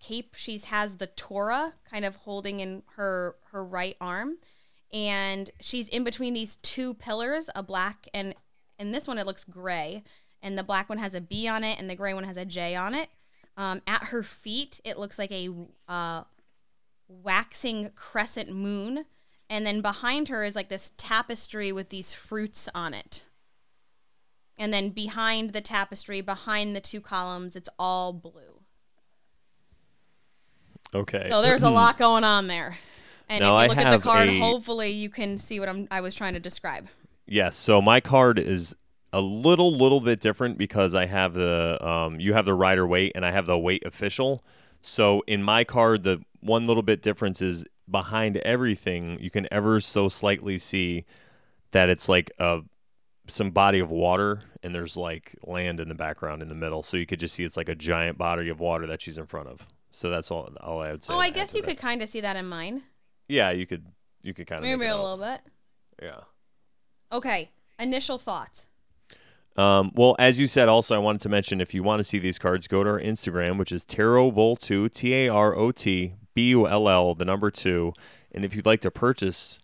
[0.00, 4.38] cape, she has the Torah kind of holding in her her right arm,
[4.92, 8.34] and she's in between these two pillars, a black and
[8.80, 10.02] in this one it looks gray,
[10.42, 12.44] and the black one has a B on it, and the gray one has a
[12.44, 13.10] J on it.
[13.56, 15.50] Um, at her feet, it looks like a
[15.86, 16.22] uh,
[17.06, 19.04] waxing crescent moon,
[19.48, 23.24] and then behind her is like this tapestry with these fruits on it.
[24.56, 28.62] And then behind the tapestry, behind the two columns, it's all blue.
[30.94, 31.28] Okay.
[31.30, 32.78] So there's a lot going on there.
[33.28, 35.86] And Now, if you look at the card, a- hopefully you can see what I'm
[35.90, 36.88] I was trying to describe.
[37.30, 37.56] Yes.
[37.56, 38.74] So my card is
[39.12, 43.12] a little, little bit different because I have the um, you have the Rider Waite
[43.14, 44.44] and I have the Waite official.
[44.82, 49.78] So in my card, the one little bit difference is behind everything, you can ever
[49.80, 51.04] so slightly see
[51.70, 52.60] that it's like a
[53.28, 56.82] some body of water and there's like land in the background in the middle.
[56.82, 59.26] So you could just see it's like a giant body of water that she's in
[59.26, 59.66] front of.
[59.92, 61.14] So that's all, all I would say.
[61.14, 61.68] Oh, I guess you that.
[61.68, 62.82] could kind of see that in mine.
[63.28, 63.86] Yeah, you could.
[64.22, 65.40] You could kind of Maybe a little bit.
[66.02, 66.20] Yeah.
[67.12, 67.50] Okay.
[67.78, 68.66] Initial thoughts.
[69.56, 72.18] Um, well, as you said, also I wanted to mention if you want to see
[72.18, 75.72] these cards, go to our Instagram, which is Tarot Bull Two, T A R O
[75.72, 77.92] T B U L L, the number two.
[78.32, 79.60] And if you'd like to purchase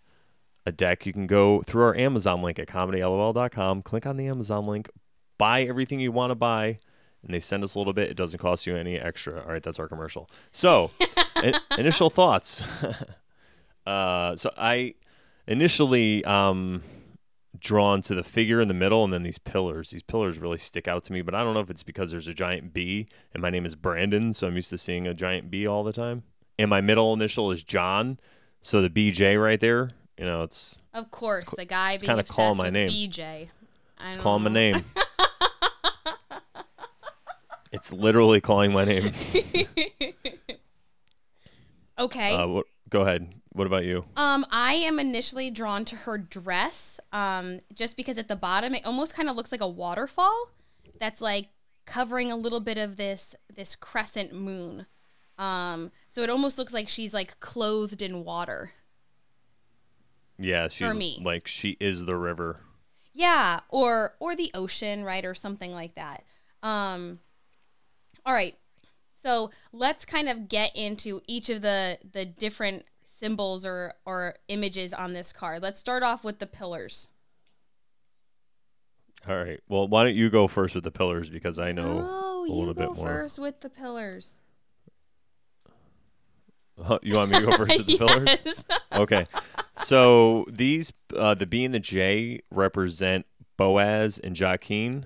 [0.65, 4.67] a deck, you can go through our Amazon link at comedylol.com, click on the Amazon
[4.67, 4.89] link,
[5.37, 6.79] buy everything you want to buy,
[7.23, 8.09] and they send us a little bit.
[8.09, 9.41] It doesn't cost you any extra.
[9.41, 10.29] All right, that's our commercial.
[10.51, 10.91] So,
[11.43, 12.61] in- initial thoughts.
[13.87, 14.95] uh, so I
[15.47, 16.83] initially um,
[17.59, 19.91] drawn to the figure in the middle and then these pillars.
[19.91, 22.27] These pillars really stick out to me, but I don't know if it's because there's
[22.27, 25.49] a giant B and my name is Brandon, so I'm used to seeing a giant
[25.49, 26.23] B all the time.
[26.59, 28.19] And my middle initial is John,
[28.61, 32.35] so the BJ right there, you know, it's Of course, the guy being kinda obsessed
[32.35, 32.89] calling my name.
[32.89, 33.49] BJ.
[33.99, 34.83] I it's calling my name.
[37.69, 39.11] It's literally calling my name.
[41.99, 42.35] Okay.
[42.35, 43.33] Uh, go ahead.
[43.57, 44.05] What about you?
[44.15, 48.85] Um, I am initially drawn to her dress, um, just because at the bottom it
[48.85, 50.51] almost kind of looks like a waterfall
[50.99, 51.47] that's like
[51.87, 54.85] covering a little bit of this this crescent moon.
[55.39, 58.73] Um, so it almost looks like she's like clothed in water.
[60.37, 61.19] Yeah, she's me.
[61.25, 62.59] like she is the river.
[63.11, 66.23] Yeah, or or the ocean, right, or something like that.
[66.61, 67.21] Um,
[68.23, 68.55] all right,
[69.15, 72.85] so let's kind of get into each of the the different
[73.17, 75.61] symbols or or images on this card.
[75.63, 77.07] Let's start off with the pillars.
[79.27, 79.59] All right.
[79.67, 82.53] Well, why don't you go first with the pillars because I know Oh, a you
[82.53, 83.05] little bit more.
[83.07, 84.35] first with the pillars.
[87.01, 88.65] You want me to go first with the pillars?
[88.93, 89.27] Okay.
[89.73, 93.25] So these, uh, the B and the J represent
[93.57, 95.05] Boaz and Joaquin,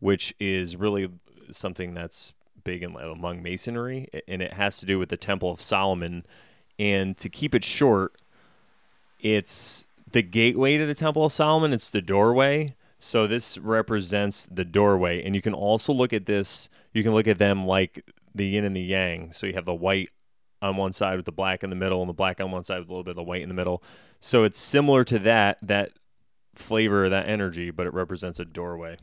[0.00, 1.08] which is really
[1.50, 5.60] something that's big in, among Masonry, and it has to do with the Temple of
[5.60, 6.24] Solomon.
[6.78, 8.16] And to keep it short,
[9.20, 11.72] it's the gateway to the Temple of Solomon.
[11.72, 12.74] It's the doorway.
[12.98, 16.70] So this represents the doorway, and you can also look at this.
[16.92, 19.32] You can look at them like the yin and the yang.
[19.32, 20.10] So you have the white
[20.62, 22.78] on one side with the black in the middle, and the black on one side
[22.78, 23.82] with a little bit of the white in the middle.
[24.20, 25.92] So it's similar to that that
[26.54, 28.96] flavor, that energy, but it represents a doorway.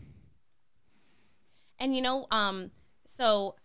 [1.79, 2.71] And you know, um,
[3.05, 3.55] so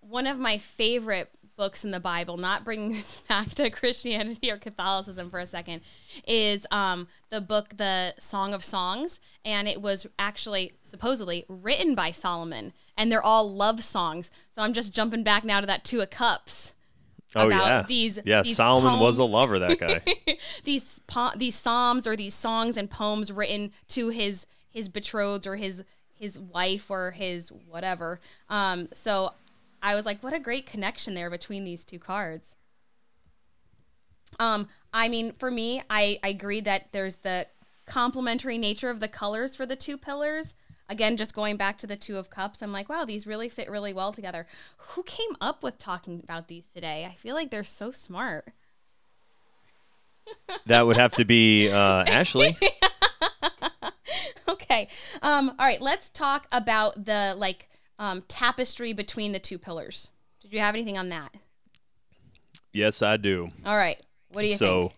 [0.00, 4.56] one of my favorite books in the Bible, not bringing this back to Christianity or
[4.56, 5.80] Catholicism for a second,
[6.26, 12.10] is um, the book The Song of Songs, and it was actually supposedly written by
[12.10, 14.32] Solomon, and they're all love songs.
[14.50, 16.72] So I'm just jumping back now to that Two of Cups.
[17.36, 18.42] Oh about yeah, these- yeah.
[18.42, 19.60] these Solomon was a lover.
[19.60, 20.02] That guy.
[20.64, 25.54] these po- these psalms or these songs and poems written to his his betrothed or
[25.54, 25.84] his
[26.18, 28.18] his wife or his whatever.
[28.50, 29.32] Um, so
[29.82, 32.54] I was like, what a great connection there between these two cards.
[34.38, 37.46] Um, I mean, for me, I, I agree that there's the
[37.84, 40.54] complementary nature of the colors for the two pillars.
[40.88, 43.70] Again, just going back to the two of cups, I'm like, wow, these really fit
[43.70, 44.46] really well together.
[44.78, 47.06] Who came up with talking about these today?
[47.08, 48.48] I feel like they're so smart.
[50.66, 52.56] that would have to be uh, Ashley.
[54.48, 54.88] okay.
[55.22, 57.68] Um, all right, let's talk about the like
[57.98, 60.10] um, tapestry between the two pillars.
[60.40, 61.34] Did you have anything on that?
[62.72, 63.50] yes, I do.
[63.66, 64.00] All right.
[64.30, 64.92] What do you so think?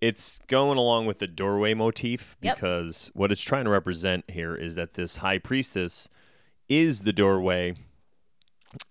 [0.00, 2.56] it's going along with the doorway motif Yep.
[2.56, 6.08] because what it's trying to represent here is that this high priestess
[6.68, 7.74] is the doorway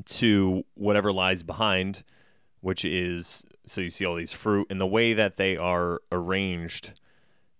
[0.06, 2.04] to whatever lies behind,
[2.62, 6.94] which is so you see all these fruit and the way that they are arranged,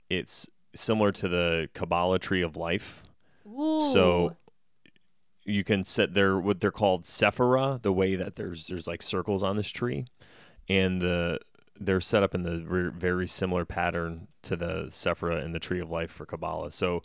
[0.10, 3.04] it's similar to the Kabbalah tree of life.
[3.48, 3.82] Ooh.
[3.94, 4.36] So
[5.50, 9.44] you can set their what they're called sephira, the way that there's there's like circles
[9.44, 10.06] on this tree,
[10.68, 11.40] and the
[11.80, 15.80] they're set up in the ver- very similar pattern to the sephira in the tree
[15.80, 16.72] of life for Kabbalah.
[16.72, 17.02] So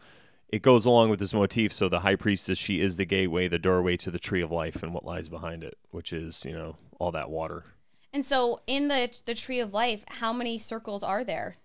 [0.49, 1.73] it goes along with this motif.
[1.73, 4.83] So the high priestess, she is the gateway, the doorway to the tree of life,
[4.83, 7.65] and what lies behind it, which is you know all that water.
[8.13, 11.57] and so in the the tree of life, how many circles are there?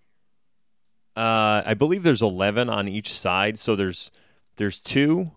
[1.18, 3.60] Uh, I believe there's 11 on each side.
[3.60, 4.12] So there's
[4.56, 5.32] there's two,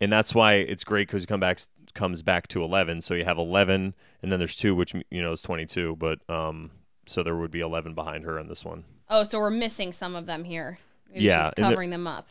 [0.00, 1.60] and that's why it's great because come back
[1.94, 3.00] comes back to 11.
[3.00, 5.96] So you have 11, and then there's two, which you know is 22.
[5.96, 6.70] But um,
[7.06, 8.84] so there would be 11 behind her on this one.
[9.08, 10.78] Oh, so we're missing some of them here.
[11.10, 12.28] Maybe Yeah, she's covering them up.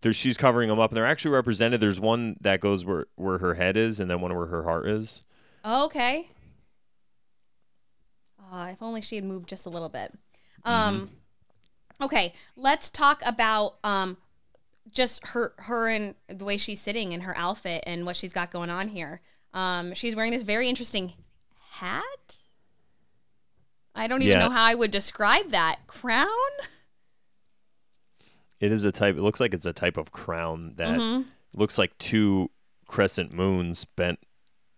[0.00, 1.80] there, she's covering them up, and they're actually represented.
[1.80, 4.88] There's one that goes where where her head is, and then one where her heart
[4.88, 5.22] is.
[5.64, 6.28] Okay.
[8.52, 10.12] Ah, if only she had moved just a little bit.
[10.64, 11.10] Um,
[12.00, 14.16] okay, let's talk about um,
[14.94, 18.50] just her her and the way she's sitting in her outfit and what she's got
[18.50, 19.20] going on here.
[19.52, 21.12] Um, she's wearing this very interesting
[21.72, 22.36] hat.
[23.94, 24.46] I don't even Yeah.
[24.46, 26.28] know how I would describe that crown.
[28.60, 29.16] It is a type.
[29.16, 31.26] It looks like it's a type of crown that Mhm.
[31.54, 32.50] looks like two
[32.86, 34.18] crescent moons bent.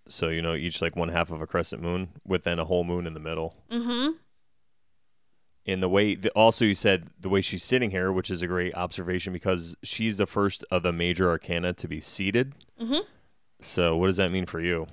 [0.08, 2.84] So you know, each like one half of a crescent moon, with then a whole
[2.84, 3.56] moon in the middle.
[3.70, 4.16] Mm-hmm.
[5.66, 8.46] And the way, the, also you said the way she's sitting here, which is a
[8.46, 12.54] great observation because she's the first of the major arcana to be seated.
[12.80, 13.04] Mhm.
[13.60, 14.86] So what does that mean for you?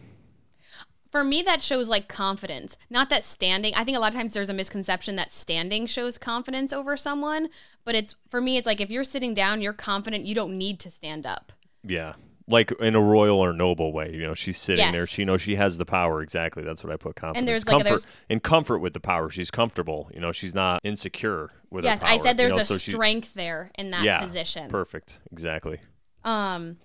[1.12, 2.76] For me, that shows like confidence.
[2.90, 3.76] Not that standing.
[3.76, 7.50] I think a lot of times there's a misconception that standing shows confidence over someone,
[7.86, 10.26] but it's for me, it's like if you're sitting down, you're confident.
[10.26, 11.54] You don't need to stand up.
[11.84, 12.14] Yeah,
[12.48, 14.12] like in a royal or noble way.
[14.14, 14.94] You know, she's sitting Yes.
[14.94, 15.08] there.
[15.08, 16.22] She knows she has the power.
[16.22, 16.64] Exactly.
[16.64, 17.48] That's what I put confidence.
[17.48, 19.30] there's, like, comfort there's- and comfort with the power.
[19.30, 20.10] She's comfortable.
[20.14, 22.16] You know, she's not insecure with yes, her power.
[22.16, 24.70] I said there's you know, a so she- strength there in that yeah, position.
[24.70, 25.20] Perfect.
[25.32, 25.80] Exactly.
[26.26, 26.78] Um,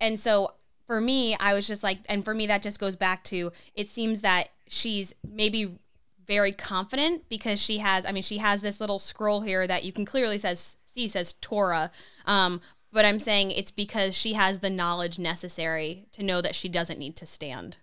[0.00, 0.54] and so
[0.86, 3.88] for me, I was just like, and for me, that just goes back to it
[3.88, 5.78] seems that she's maybe
[6.26, 9.92] very confident because she has, I mean, she has this little scroll here that you
[9.92, 11.90] can clearly says see says Torah.
[12.24, 12.60] Um,
[12.94, 16.98] but I'm saying it's because she has the knowledge necessary to know that she doesn't
[16.98, 17.76] need to stand.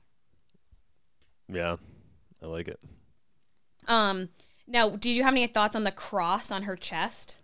[1.49, 1.75] Yeah,
[2.41, 2.79] I like it.
[3.89, 4.29] Um,
[4.65, 7.35] now, did you have any thoughts on the cross on her chest?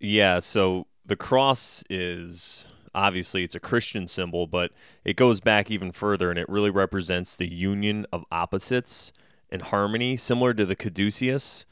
[0.00, 4.72] Yeah, so the cross is obviously it's a Christian symbol, but
[5.04, 9.12] it goes back even further and it really represents the union of opposites
[9.48, 11.66] and harmony, similar to the caduceus.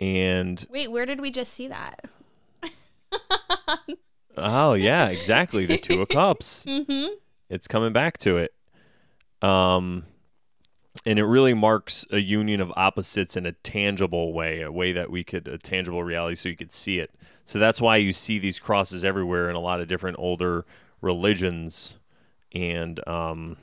[0.00, 2.06] And Wait, where did we just see that?
[4.36, 6.64] oh yeah, exactly, the two of cups.
[6.66, 7.14] Mm-hmm.
[7.48, 8.54] It's coming back to it.
[9.42, 10.04] Um
[11.04, 15.10] and it really marks a union of opposites in a tangible way, a way that
[15.10, 17.14] we could a tangible reality so you could see it.
[17.44, 20.64] So that's why you see these crosses everywhere in a lot of different older
[21.00, 21.98] religions
[22.52, 23.56] and um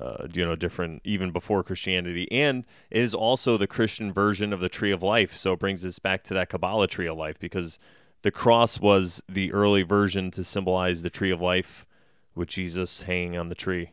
[0.00, 4.58] uh, you know different even before Christianity and it is also the Christian version of
[4.58, 7.38] the tree of life so it brings us back to that Kabbalah tree of life
[7.38, 7.78] because
[8.22, 11.86] the cross was the early version to symbolize the tree of life
[12.34, 13.90] with Jesus hanging on the tree.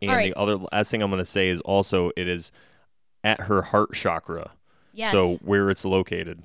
[0.00, 0.32] And right.
[0.32, 2.52] the other last thing I'm going to say is also it is
[3.24, 4.52] at her heart chakra.
[4.92, 5.10] Yes.
[5.10, 6.42] So where it's located.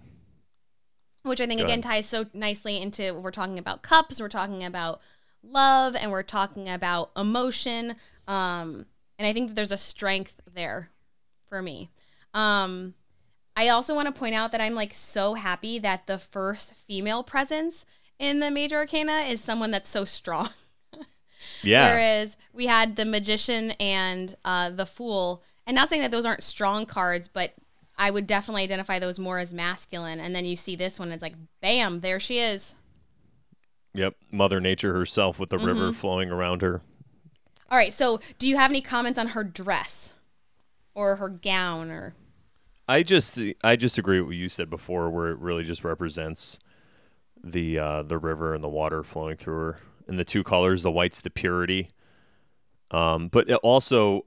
[1.24, 1.92] which I think Go again ahead.
[1.92, 5.02] ties so nicely into we're talking about cups, we're talking about
[5.44, 7.96] love, and we're talking about emotion.
[8.28, 8.86] Um,
[9.18, 10.90] and I think that there's a strength there
[11.48, 11.90] for me.
[12.34, 12.96] Um,
[13.56, 17.24] I also want to point out that I'm like so happy that the first female
[17.24, 17.86] presence
[18.20, 20.50] in the major arcana is someone that's so strong.
[21.62, 21.92] Yeah.
[21.92, 26.44] Whereas we had the magician and uh, the fool, and not saying that those aren't
[26.44, 27.54] strong cards, but
[27.98, 30.20] I would definitely identify those more as masculine.
[30.22, 32.76] And then you see this one, it's like, bam, there she is.
[33.94, 34.16] Yep.
[34.32, 35.66] Mother Nature herself with the Mm-hmm.
[35.66, 36.82] river flowing around her.
[37.70, 40.14] All right, so do you have any comments on her dress
[40.94, 42.14] or her gown or?
[42.88, 46.60] I just I just agree with what you said before, where it really just represents
[47.44, 49.78] the uh, the river and the water flowing through her,
[50.08, 50.84] and the two colors.
[50.84, 51.90] The white's the purity.
[52.92, 54.26] Um, but also,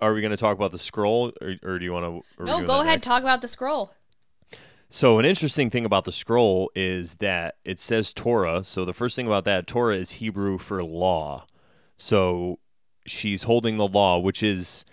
[0.00, 2.44] are we going to talk about the scroll, or, or do you want to?
[2.44, 3.94] No, go ahead, talk about the scroll.
[4.90, 8.62] So an interesting thing about the scroll is that it says Torah.
[8.62, 11.46] So the first thing about that, Torah is Hebrew for law.
[11.96, 12.60] So
[13.04, 14.84] she's holding the law, which is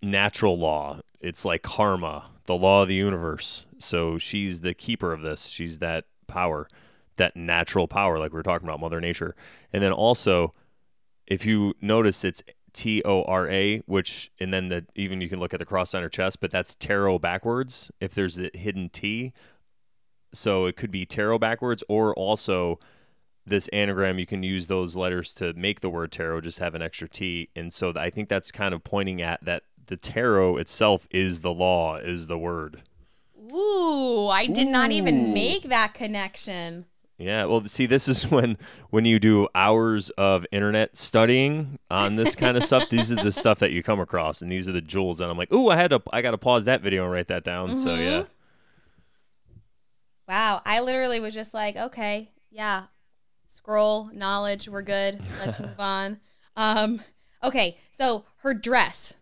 [0.00, 1.00] natural law.
[1.24, 3.66] It's like karma, the law of the universe.
[3.78, 5.46] So she's the keeper of this.
[5.46, 6.68] She's that power,
[7.16, 9.34] that natural power, like we were talking about, Mother Nature.
[9.72, 10.52] And then also,
[11.26, 12.42] if you notice, it's
[12.74, 15.94] T O R A, which and then the even you can look at the cross
[15.94, 17.90] on her chest, but that's tarot backwards.
[18.00, 19.32] If there's a hidden T,
[20.32, 22.80] so it could be tarot backwards, or also
[23.46, 26.82] this anagram you can use those letters to make the word tarot, just have an
[26.82, 31.06] extra T, and so I think that's kind of pointing at that the tarot itself
[31.10, 32.82] is the law, is the word.
[33.52, 36.86] Ooh, I did not even make that connection.
[37.18, 38.58] Yeah, well, see, this is when
[38.90, 42.88] when you do hours of internet studying on this kind of stuff.
[42.88, 45.20] These are the stuff that you come across, and these are the jewels.
[45.20, 47.28] And I'm like, ooh, I had to, I got to pause that video and write
[47.28, 47.76] that down.
[47.76, 48.04] So Mhm.
[48.04, 48.24] yeah,
[50.26, 52.84] Wow, I literally was just like, okay, yeah,
[53.46, 55.20] scroll, knowledge, we're good.
[55.38, 56.18] Let's move on.
[56.56, 57.02] Um,
[57.42, 59.14] okay, so her dress.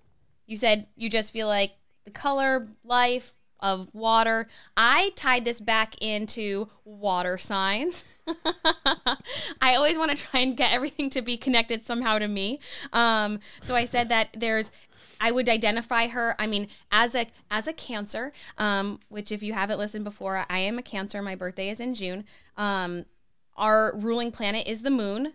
[0.46, 1.72] You said you just feel like
[2.04, 4.48] the color, life of water.
[4.76, 8.04] I tied this back into water signs.
[9.62, 12.58] I always want to try and get everything to be connected somehow to me.
[12.92, 14.70] Um, so I said that there's
[15.20, 16.34] I would identify her.
[16.40, 20.58] I mean, as a as a Cancer, um, which if you haven't listened before, I
[20.58, 21.22] am a Cancer.
[21.22, 22.24] My birthday is in June.
[22.56, 23.04] Um,
[23.56, 25.34] our ruling planet is the Moon,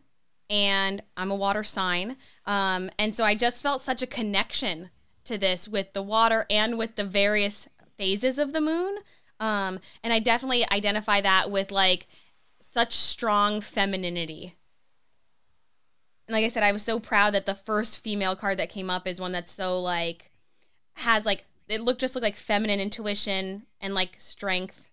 [0.49, 2.17] and I'm a water sign.
[2.45, 4.89] Um, and so I just felt such a connection
[5.27, 7.67] to this with the water and with the various
[7.97, 8.97] phases of the moon.
[9.39, 12.07] Um, and I definitely identify that with like
[12.59, 14.55] such strong femininity.
[16.27, 18.89] And like I said, I was so proud that the first female card that came
[18.89, 20.31] up is one that's so like
[20.95, 24.89] has like it looked just looked like feminine intuition and like strength.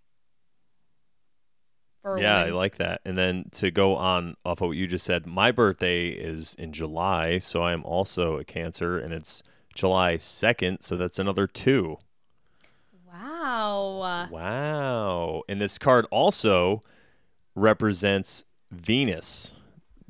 [2.05, 3.01] Yeah, I like that.
[3.07, 6.73] And then to go on off of what you just said, my birthday is in
[6.73, 9.43] July, so I am also a Cancer, and it's
[9.75, 11.99] July second, so that's another two.
[13.07, 14.29] wow.
[14.31, 15.43] Wow.
[15.49, 16.83] And this card also
[17.55, 19.53] represents Venus.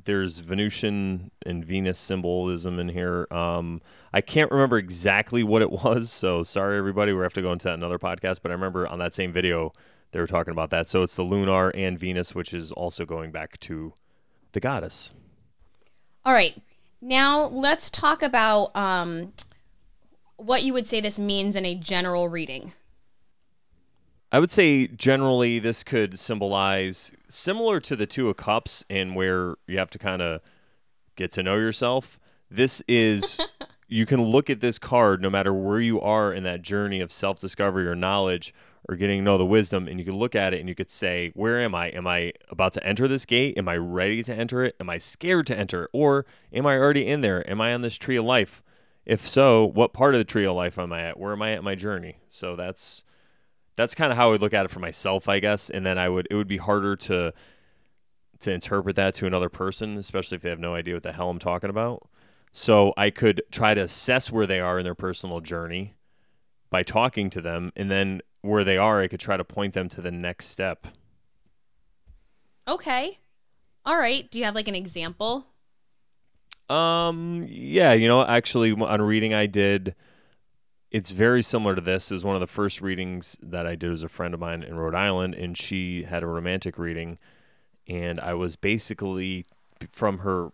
[0.05, 3.27] There's Venusian and Venus symbolism in here.
[3.31, 3.81] Um,
[4.12, 7.12] I can't remember exactly what it was, so sorry everybody.
[7.12, 8.41] We have to go into another podcast.
[8.43, 9.73] But I remember on that same video
[10.12, 10.89] they were talking about that.
[10.89, 13.93] So it's the lunar and Venus, which is also going back to
[14.53, 15.12] the goddess.
[16.25, 16.57] All right.
[17.01, 19.33] Now let's talk about um,
[20.37, 22.72] what you would say this means in a general reading.
[24.32, 29.55] I would say generally this could symbolize similar to the Two of Cups and where
[29.68, 30.41] you have to kind of
[31.14, 32.18] get to know yourself.
[32.51, 33.41] This is
[33.89, 37.12] you can look at this card no matter where you are in that journey of
[37.12, 38.53] self-discovery or knowledge
[38.89, 40.91] or getting to know the wisdom and you could look at it and you could
[40.91, 41.91] say, "Where am I?
[41.91, 43.57] Am I about to enter this gate?
[43.57, 44.74] Am I ready to enter it?
[44.80, 45.91] Am I scared to enter it?
[45.93, 47.49] Or am I already in there?
[47.49, 48.64] Am I on this tree of life?
[49.07, 51.18] If so, what part of the tree of life am I at?
[51.18, 53.05] Where am I at my journey?" So that's
[53.76, 55.70] that's kind of how I would look at it for myself, I guess.
[55.70, 57.32] And then I would it would be harder to
[58.40, 61.30] to interpret that to another person, especially if they have no idea what the hell
[61.30, 62.09] I'm talking about.
[62.52, 65.94] So I could try to assess where they are in their personal journey
[66.70, 69.88] by talking to them, and then where they are, I could try to point them
[69.90, 70.86] to the next step.
[72.66, 73.18] Okay.
[73.84, 74.30] All right.
[74.30, 75.46] Do you have like an example?
[76.69, 79.95] Um, yeah, you know, actually, on reading I did,
[80.91, 82.11] it's very similar to this.
[82.11, 84.62] It was one of the first readings that I did as a friend of mine
[84.62, 87.19] in Rhode Island, and she had a romantic reading,
[87.87, 89.45] and I was basically
[89.91, 90.51] from her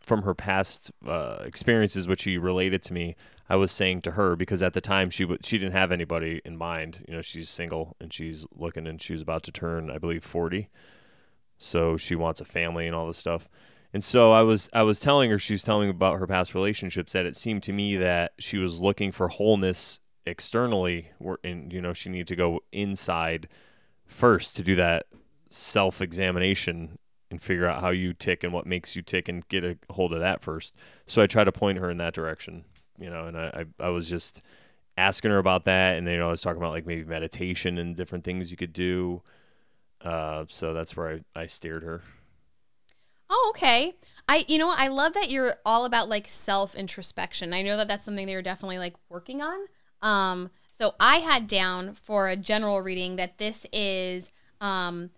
[0.00, 3.14] from her past uh, experiences, which she related to me.
[3.48, 6.40] I was saying to her because at the time she w- she didn't have anybody
[6.44, 7.04] in mind.
[7.06, 10.24] You know, she's single and she's looking, and she was about to turn, I believe,
[10.24, 10.68] forty.
[11.58, 13.48] So she wants a family and all this stuff.
[13.94, 16.52] And so I was I was telling her she was telling me about her past
[16.52, 21.10] relationships that it seemed to me that she was looking for wholeness externally
[21.44, 23.46] and you know she needed to go inside
[24.04, 25.06] first to do that
[25.48, 26.98] self examination
[27.30, 30.12] and figure out how you tick and what makes you tick and get a hold
[30.12, 30.74] of that first.
[31.06, 32.64] So I try to point her in that direction,
[32.98, 34.42] you know, and I, I, I was just
[34.96, 35.96] asking her about that.
[35.96, 38.56] And then, you know, I was talking about like maybe meditation and different things you
[38.56, 39.22] could do.
[40.00, 42.02] Uh, so that's where I, I steered her.
[43.36, 43.96] Oh, okay.
[44.28, 47.52] I, you know, I love that you're all about like self introspection.
[47.52, 49.66] I know that that's something that you're definitely like working on.
[50.02, 54.30] Um, so I had down for a general reading that this is,
[54.60, 55.10] um,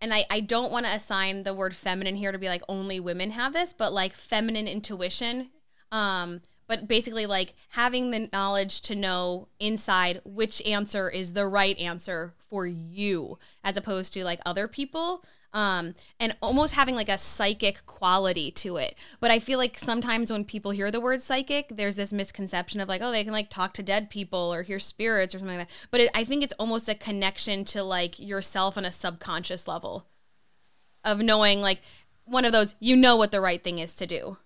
[0.00, 2.98] and I, I don't want to assign the word feminine here to be like only
[2.98, 5.50] women have this, but like feminine intuition.
[5.92, 11.78] Um, but basically like having the knowledge to know inside which answer is the right
[11.78, 17.18] answer for you as opposed to like other people um, and almost having like a
[17.18, 18.96] psychic quality to it.
[19.20, 22.88] But I feel like sometimes when people hear the word psychic, there's this misconception of
[22.88, 25.68] like, oh, they can like talk to dead people or hear spirits or something like
[25.68, 25.74] that.
[25.90, 30.06] But it, I think it's almost a connection to like yourself on a subconscious level
[31.04, 31.82] of knowing like
[32.24, 34.38] one of those, you know what the right thing is to do.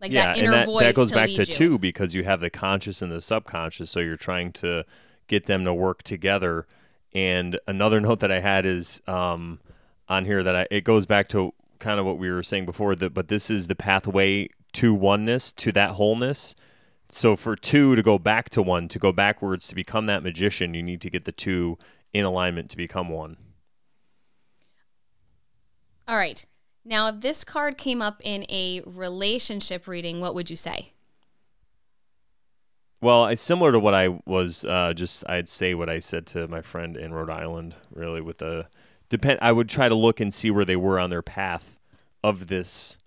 [0.00, 1.44] Like yeah, that inner and that, voice that goes to back to you.
[1.46, 4.84] two because you have the conscious and the subconscious, so you're trying to
[5.28, 6.66] get them to work together.
[7.14, 9.60] And another note that I had is um,
[10.12, 12.94] on here that I, it goes back to kind of what we were saying before.
[12.94, 16.54] That but this is the pathway to oneness, to that wholeness.
[17.08, 20.74] So for two to go back to one, to go backwards to become that magician,
[20.74, 21.78] you need to get the two
[22.12, 23.36] in alignment to become one.
[26.08, 26.44] All right.
[26.84, 30.92] Now, if this card came up in a relationship reading, what would you say?
[33.00, 35.28] Well, it's similar to what I was uh, just.
[35.28, 37.74] I'd say what I said to my friend in Rhode Island.
[37.92, 38.66] Really, with the
[39.12, 39.38] depend.
[39.42, 41.78] I would try to look and see where they were on their path
[42.24, 42.98] of this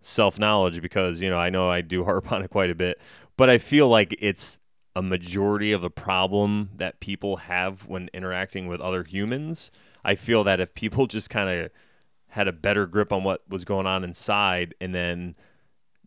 [0.00, 2.98] self knowledge because you know I know I do harp on it quite a bit,
[3.36, 4.58] but I feel like it's
[4.96, 9.70] a majority of the problem that people have when interacting with other humans.
[10.04, 11.70] I feel that if people just kind of
[12.28, 15.34] had a better grip on what was going on inside and then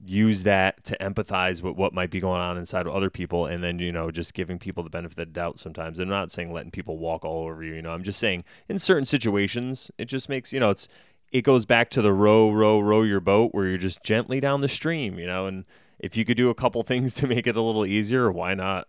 [0.06, 3.64] use that to empathize with what might be going on inside of other people and
[3.64, 5.99] then you know just giving people the benefit of the doubt sometimes.
[5.99, 8.78] I'm not saying letting people walk all over you you know i'm just saying in
[8.78, 10.88] certain situations it just makes you know it's
[11.32, 14.62] it goes back to the row row row your boat where you're just gently down
[14.62, 15.66] the stream you know and
[15.99, 18.88] if you could do a couple things to make it a little easier why not?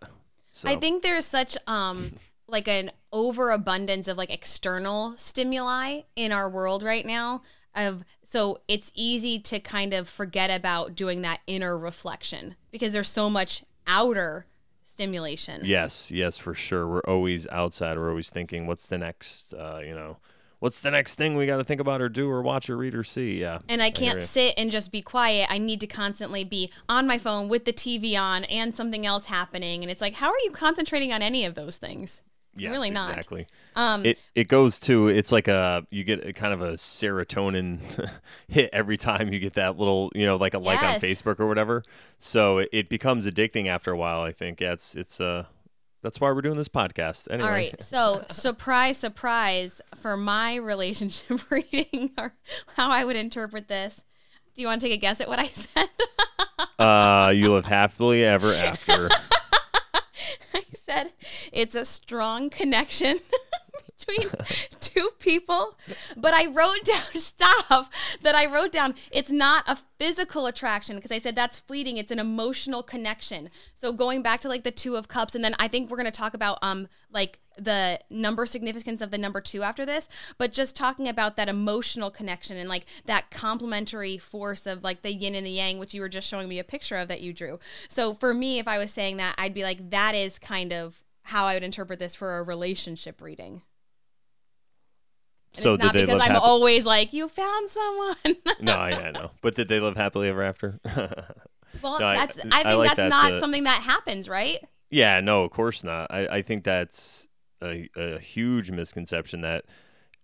[0.51, 2.13] So I think there's such um
[2.47, 7.41] like an overabundance of like external stimuli in our world right now
[7.75, 13.09] of so it's easy to kind of forget about doing that inner reflection because there's
[13.09, 14.45] so much outer
[14.83, 15.61] stimulation.
[15.63, 19.93] yes yes for sure we're always outside we're always thinking what's the next uh, you
[19.95, 20.17] know
[20.59, 22.93] what's the next thing we got to think about or do or watch or read
[22.93, 24.25] or see yeah And I can't ya.
[24.25, 25.47] sit and just be quiet.
[25.51, 29.25] I need to constantly be on my phone with the TV on and something else
[29.25, 29.83] happening.
[29.83, 32.21] And it's like, how are you concentrating on any of those things?
[32.55, 33.09] Yes, really not.
[33.09, 33.47] exactly.
[33.75, 37.79] Um, It it goes to it's like a you get a kind of a serotonin
[38.47, 41.47] hit every time you get that little you know like a like on Facebook or
[41.47, 41.83] whatever.
[42.19, 44.21] So it, it becomes addicting after a while.
[44.21, 45.45] I think yeah, it's it's uh
[46.03, 47.31] that's why we're doing this podcast.
[47.31, 47.81] Anyway, All right.
[47.81, 52.33] So, surprise, surprise for my relationship reading or
[52.75, 54.03] how I would interpret this.
[54.53, 55.89] Do you want to take a guess at what I said?
[56.77, 59.09] Uh, you live happily ever after.
[60.85, 61.13] Said
[61.53, 63.19] it's a strong connection
[64.05, 64.29] between
[64.79, 65.77] two people.
[66.15, 71.11] But I wrote down stuff that I wrote down it's not a physical attraction because
[71.11, 71.97] I said that's fleeting.
[71.97, 73.49] It's an emotional connection.
[73.73, 76.11] So going back to like the two of cups, and then I think we're gonna
[76.11, 80.75] talk about um like the number significance of the number two after this, but just
[80.75, 85.45] talking about that emotional connection and like that complementary force of like the yin and
[85.45, 87.59] the yang, which you were just showing me a picture of that you drew.
[87.87, 91.03] So for me, if I was saying that, I'd be like, that is kind of
[91.23, 93.61] how I would interpret this for a relationship reading.
[95.55, 96.43] And so it's did not they because live I'm happy?
[96.43, 98.15] always like, you found someone.
[98.61, 99.31] no, yeah, no.
[99.41, 100.79] But did they live happily ever after?
[101.81, 104.27] well, No, I- that's I, I think like that's that's not a- something that happens,
[104.29, 104.59] right?
[104.89, 106.07] yeah, no, of course not.
[106.11, 107.27] I, I think that's
[107.63, 109.65] a, a huge misconception that,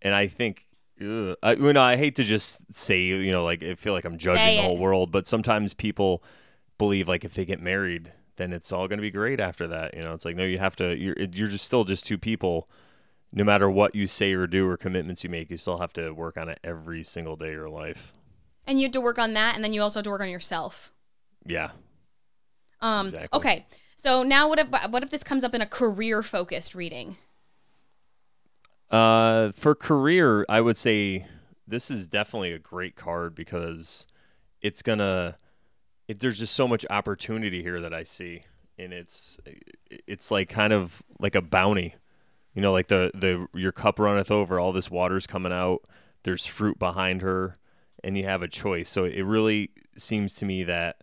[0.01, 0.65] and I think.
[1.01, 4.03] Ugh, I, you know, I hate to just say, you know, like I feel like
[4.03, 4.79] I'm judging Say the whole it.
[4.81, 6.21] world, but sometimes people
[6.77, 9.93] believe like if they get married, then it's all going to be great after that.
[9.95, 10.93] You know, it's like no, you have to.
[10.97, 12.69] You're you're just still just two people.
[13.31, 16.11] No matter what you say or do or commitments you make, you still have to
[16.11, 18.13] work on it every single day of your life.
[18.65, 20.29] And you have to work on that, and then you also have to work on
[20.29, 20.91] yourself.
[21.45, 21.71] Yeah,
[22.81, 23.37] Um, Exactly.
[23.37, 23.65] Okay,
[23.95, 27.17] so now what if what if this comes up in a career focused reading?
[28.91, 31.25] Uh, for career, I would say
[31.67, 34.07] this is definitely a great card because
[34.61, 35.37] it's gonna.
[36.07, 38.43] It, there's just so much opportunity here that I see,
[38.77, 39.39] and it's
[39.89, 41.95] it's like kind of like a bounty,
[42.59, 45.85] you know, like the the your cup runneth over, all this water's coming out.
[46.23, 47.55] There's fruit behind her,
[48.03, 48.89] and you have a choice.
[48.89, 50.97] So it really seems to me that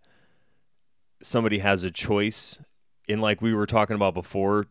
[1.23, 2.61] somebody has a choice,
[3.09, 4.67] in like we were talking about before,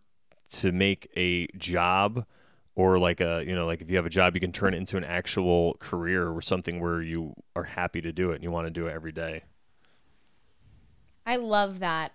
[0.49, 2.27] to make a job
[2.75, 4.77] or like a you know like if you have a job you can turn it
[4.77, 8.51] into an actual career or something where you are happy to do it and you
[8.51, 9.41] want to do it every day
[11.25, 12.11] I love that.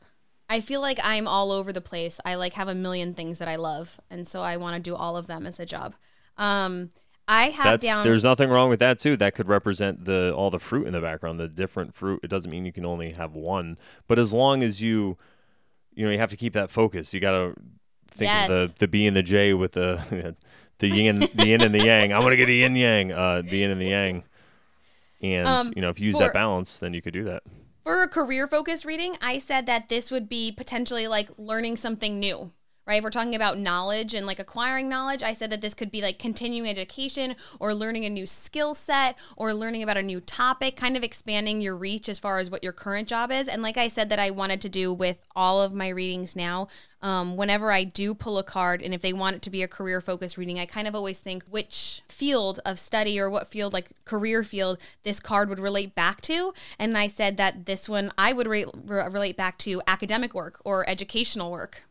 [0.50, 2.18] I feel like I'm all over the place.
[2.24, 4.94] I like have a million things that I love, and so I want to do
[4.96, 5.94] all of them as a job.
[6.36, 6.90] Um,
[7.28, 8.02] I have that's down.
[8.04, 11.00] there's nothing wrong with that too that could represent the all the fruit in the
[11.00, 13.78] background the different fruit it doesn't mean you can only have one
[14.08, 15.16] but as long as you
[15.94, 17.54] you know you have to keep that focus you got to
[18.10, 18.50] think Yes.
[18.50, 20.34] of the the b and the j with the
[20.78, 23.58] the yin the yin and the yang i'm gonna get a yin yang uh the
[23.58, 24.24] yin and the yang
[25.22, 27.44] and Um, you know if you use for- that balance then you could do that
[27.82, 32.20] For a career focused reading, I said that this would be potentially like learning something
[32.20, 32.52] new,
[32.90, 32.98] right?
[32.98, 36.02] If we're talking about knowledge and like acquiring knowledge, I said that this could be
[36.02, 40.74] like continuing education or learning a new skill set or learning about a new topic,
[40.74, 43.46] kind of expanding your reach as far as what your current job is.
[43.46, 46.66] And like I said, that I wanted to do with all of my readings now.
[47.00, 49.68] Um, whenever I do pull a card, and if they want it to be a
[49.68, 53.72] career focused reading, I kind of always think which field of study or what field,
[53.72, 56.52] like career field, this card would relate back to.
[56.76, 60.60] And I said that this one I would re- re- relate back to academic work
[60.64, 61.84] or educational work.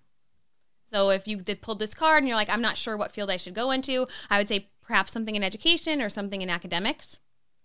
[0.90, 3.30] So if you did pulled this card and you're like, I'm not sure what field
[3.30, 7.20] I should go into, I would say perhaps something in education or something in academics.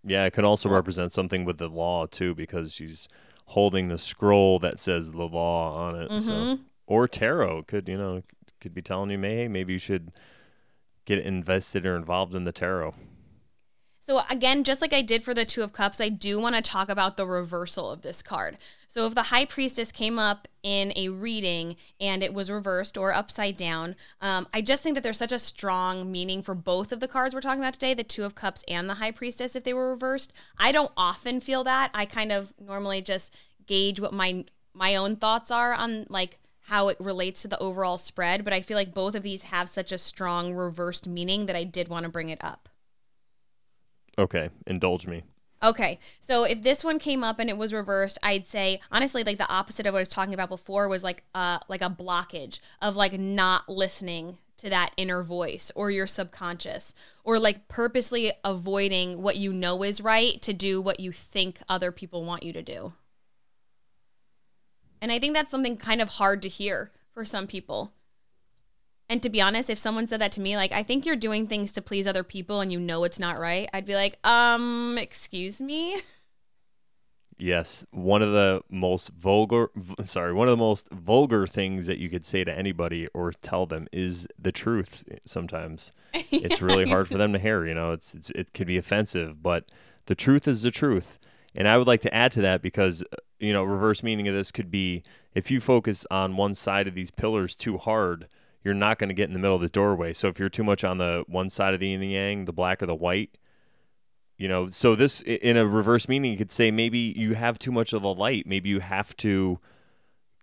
[0.07, 3.09] Yeah, it could also represent something with the law too, because she's
[3.47, 6.21] holding the scroll that says the law on it.
[6.21, 6.63] So, mm-hmm.
[6.87, 8.23] or tarot could you know
[8.61, 10.13] could be telling you, hey, maybe you should
[11.07, 12.95] get invested or involved in the tarot.
[14.07, 16.61] So again, just like I did for the Two of Cups, I do want to
[16.61, 18.59] talk about the reversal of this card.
[18.87, 23.15] So if the High Priestess came up in a reading and it was reversed or
[23.15, 27.01] upside down, um, I just think that there's such a strong meaning for both of
[27.01, 29.65] the cards we're talking about today, the Two of Cups and the High Priestess, if
[29.65, 30.35] they were reversed.
[30.59, 31.91] I don't often feel that.
[31.95, 33.35] I kind of normally just
[33.67, 34.45] gauge what my
[34.75, 38.61] my own thoughts are on like how it relates to the overall spread, but I
[38.61, 42.03] feel like both of these have such a strong reversed meaning that I did want
[42.05, 42.69] to bring it up.
[44.19, 45.23] Okay, indulge me.
[45.63, 49.39] Okay, so if this one came up and it was reversed, I'd say honestly, like
[49.39, 52.61] the opposite of what I was talking about before was like uh like a blockage
[52.83, 56.95] of like not listening to that inner voice or your subconscious
[57.25, 61.91] or like purposely avoiding what you know is right to do what you think other
[61.91, 62.93] people want you to do.
[65.01, 67.93] And I think that's something kind of hard to hear for some people.
[69.09, 71.47] And to be honest, if someone said that to me, like, I think you're doing
[71.47, 74.97] things to please other people and you know it's not right, I'd be like, um,
[74.99, 76.01] excuse me?
[77.37, 79.71] Yes, one of the most vulgar,
[80.05, 83.67] sorry, one of the most vulgar things that you could say to anybody or tell
[83.67, 85.05] them is the truth.
[85.27, 87.67] Sometimes it's really hard for them to hear.
[87.67, 89.67] You know, it's, it's it could be offensive, but
[90.07, 91.19] the truth is the truth.
[91.57, 94.35] And I would like to add to that because uh, you know, reverse meaning of
[94.35, 95.03] this could be
[95.35, 98.29] if you focus on one side of these pillars too hard,
[98.65, 100.13] you're not going to get in the middle of the doorway.
[100.15, 102.53] So if you're too much on the one side of the yin and yang, the
[102.53, 103.37] black or the white,
[104.37, 107.71] You know, so this in a reverse meaning, you could say maybe you have too
[107.71, 108.47] much of the light.
[108.47, 109.61] Maybe you have to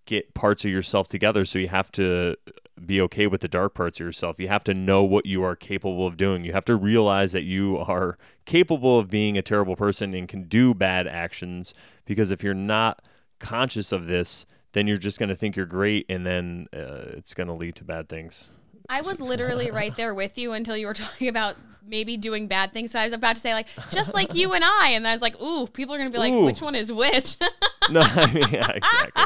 [0.06, 1.44] get parts of yourself together.
[1.44, 2.36] So you have to
[2.84, 4.40] be okay with the dark parts of yourself.
[4.40, 6.46] You have to know what you are capable of doing.
[6.46, 10.44] You have to realize that you are capable of being a terrible person and can
[10.44, 11.74] do bad actions.
[12.06, 13.04] Because if you're not
[13.40, 17.34] conscious of this, then you're just going to think you're great, and then uh, it's
[17.34, 18.52] going to lead to bad things.
[18.90, 21.56] I was literally right there with you until you were talking about
[21.86, 22.92] maybe doing bad things.
[22.92, 25.22] So I was about to say like just like you and I, and I was
[25.22, 26.46] like, ooh, people are gonna be like, Ooh.
[26.46, 27.38] which one is which?
[27.90, 29.24] no, I mean, yeah, exactly.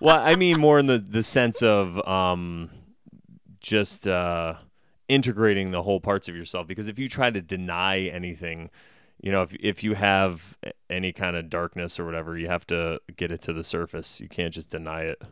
[0.00, 2.70] well, I mean more in the the sense of um,
[3.60, 4.54] just uh,
[5.08, 6.66] integrating the whole parts of yourself.
[6.66, 8.70] Because if you try to deny anything,
[9.20, 10.56] you know, if if you have
[10.88, 14.20] any kind of darkness or whatever, you have to get it to the surface.
[14.20, 15.22] You can't just deny it.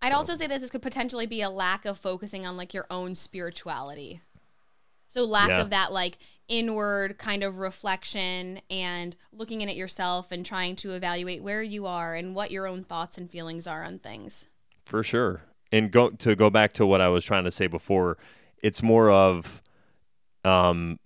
[0.00, 2.86] I'd also say that this could potentially be a lack of focusing on like your
[2.90, 4.20] own spirituality.
[5.08, 5.62] So lack Yeah.
[5.62, 6.18] of that like
[6.48, 11.86] inward kind of reflection and looking in at yourself and trying to evaluate where you
[11.86, 14.48] are and what your own thoughts and feelings are on things.
[14.84, 15.42] For sure.
[15.72, 18.18] And go to go back to what I was trying to say before,
[18.62, 19.62] it's more of
[20.44, 20.98] um,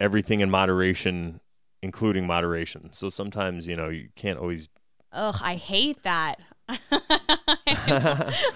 [0.00, 1.40] everything in moderation,
[1.82, 2.92] including moderation.
[2.92, 4.68] So sometimes, you know, you can't always
[5.12, 6.40] Ugh, I hate that.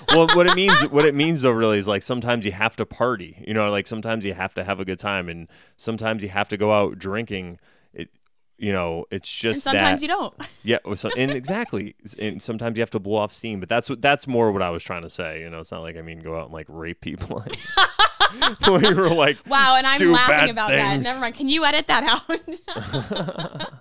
[0.09, 2.85] well, what it means, what it means though, really is like sometimes you have to
[2.85, 3.43] party.
[3.47, 6.49] You know, like sometimes you have to have a good time, and sometimes you have
[6.51, 7.59] to go out drinking.
[7.95, 8.11] It,
[8.59, 10.35] you know, it's And just sometimes that, you don't.
[10.63, 13.61] Yeah, so, and exactly, and sometimes you have to blow off steam.
[13.61, 15.41] But that's what that's more what I was trying to say.
[15.41, 17.43] You know, it's not like I mean go out and like rape people.
[18.67, 21.05] you were like, Wow, and I'm laughing about things.
[21.05, 21.11] that.
[21.11, 21.35] Never mind.
[21.35, 23.71] Can you edit that out?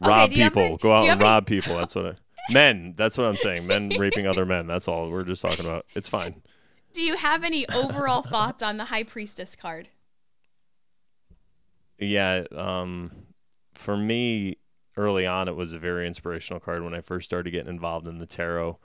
[0.00, 1.76] rob you people, ever- go out and rob people.
[1.76, 2.14] That's what I.
[2.50, 3.66] Men, that's what I'm saying.
[3.66, 4.66] Men raping other men.
[4.66, 5.86] That's all we're just talking about.
[5.94, 6.42] It's fine.
[6.92, 9.88] Do you have any overall thoughts on the High Priestess card?
[11.98, 13.12] Yeah, um,
[13.74, 14.56] for me,
[14.96, 18.18] early on, it was a very inspirational card when I first started getting involved in
[18.18, 18.78] the tarot.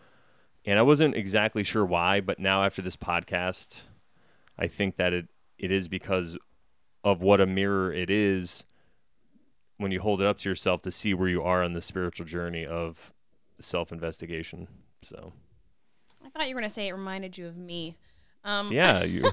[0.65, 3.83] And I wasn't exactly sure why, but now after this podcast,
[4.57, 5.27] I think that it,
[5.57, 6.37] it is because
[7.03, 8.65] of what a mirror it is
[9.77, 12.25] when you hold it up to yourself to see where you are on the spiritual
[12.25, 13.13] journey of
[13.59, 14.67] self investigation.
[15.01, 15.33] So,
[16.23, 17.97] I thought you were going to say it reminded you of me.
[18.43, 19.25] Um, yeah, you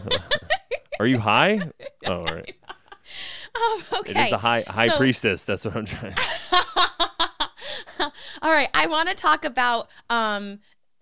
[1.00, 1.60] are you high?
[2.06, 2.54] Oh, all right.
[3.54, 4.10] um, okay.
[4.10, 5.44] It is a high high so- priestess.
[5.44, 6.14] That's what I'm trying.
[8.42, 10.58] All right, I want to talk about um,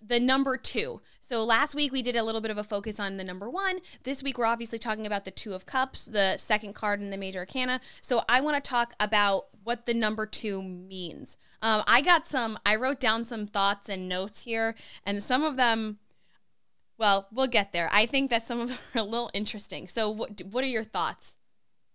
[0.07, 1.01] the number two.
[1.31, 3.79] So last week we did a little bit of a focus on the number one.
[4.03, 7.17] This week we're obviously talking about the two of cups, the second card in the
[7.17, 7.81] major arcana.
[8.01, 11.37] So I want to talk about what the number two means.
[11.63, 12.59] Um, I got some.
[12.67, 14.75] I wrote down some thoughts and notes here,
[15.07, 16.01] and some of them.
[16.99, 17.89] Well, we'll get there.
[17.93, 19.87] I think that some of them are a little interesting.
[19.87, 21.37] So, what what are your thoughts?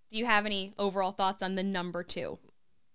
[0.09, 2.39] Do you have any overall thoughts on the number two?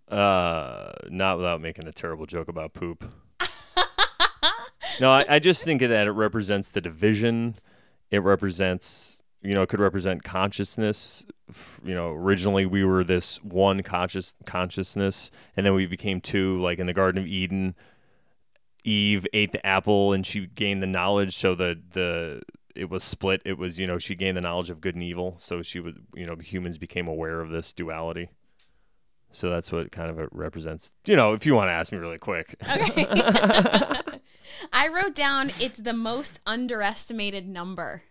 [0.09, 3.05] Uh, not without making a terrible joke about poop.
[5.01, 7.57] No, I, I just think that it represents the division.
[8.11, 11.25] It represents, you know, it could represent consciousness.
[11.85, 16.61] You know, originally we were this one conscious consciousness, and then we became two.
[16.61, 17.75] Like in the Garden of Eden,
[18.85, 21.37] Eve ate the apple and she gained the knowledge.
[21.37, 22.43] So the the
[22.75, 23.43] it was split.
[23.45, 25.35] It was you know she gained the knowledge of good and evil.
[25.39, 28.31] So she would you know humans became aware of this duality.
[29.33, 30.93] So that's what kind of it represents.
[31.07, 32.57] You know, if you want to ask me really quick.
[32.69, 33.07] Okay.
[34.73, 38.03] I wrote down it's the most underestimated number.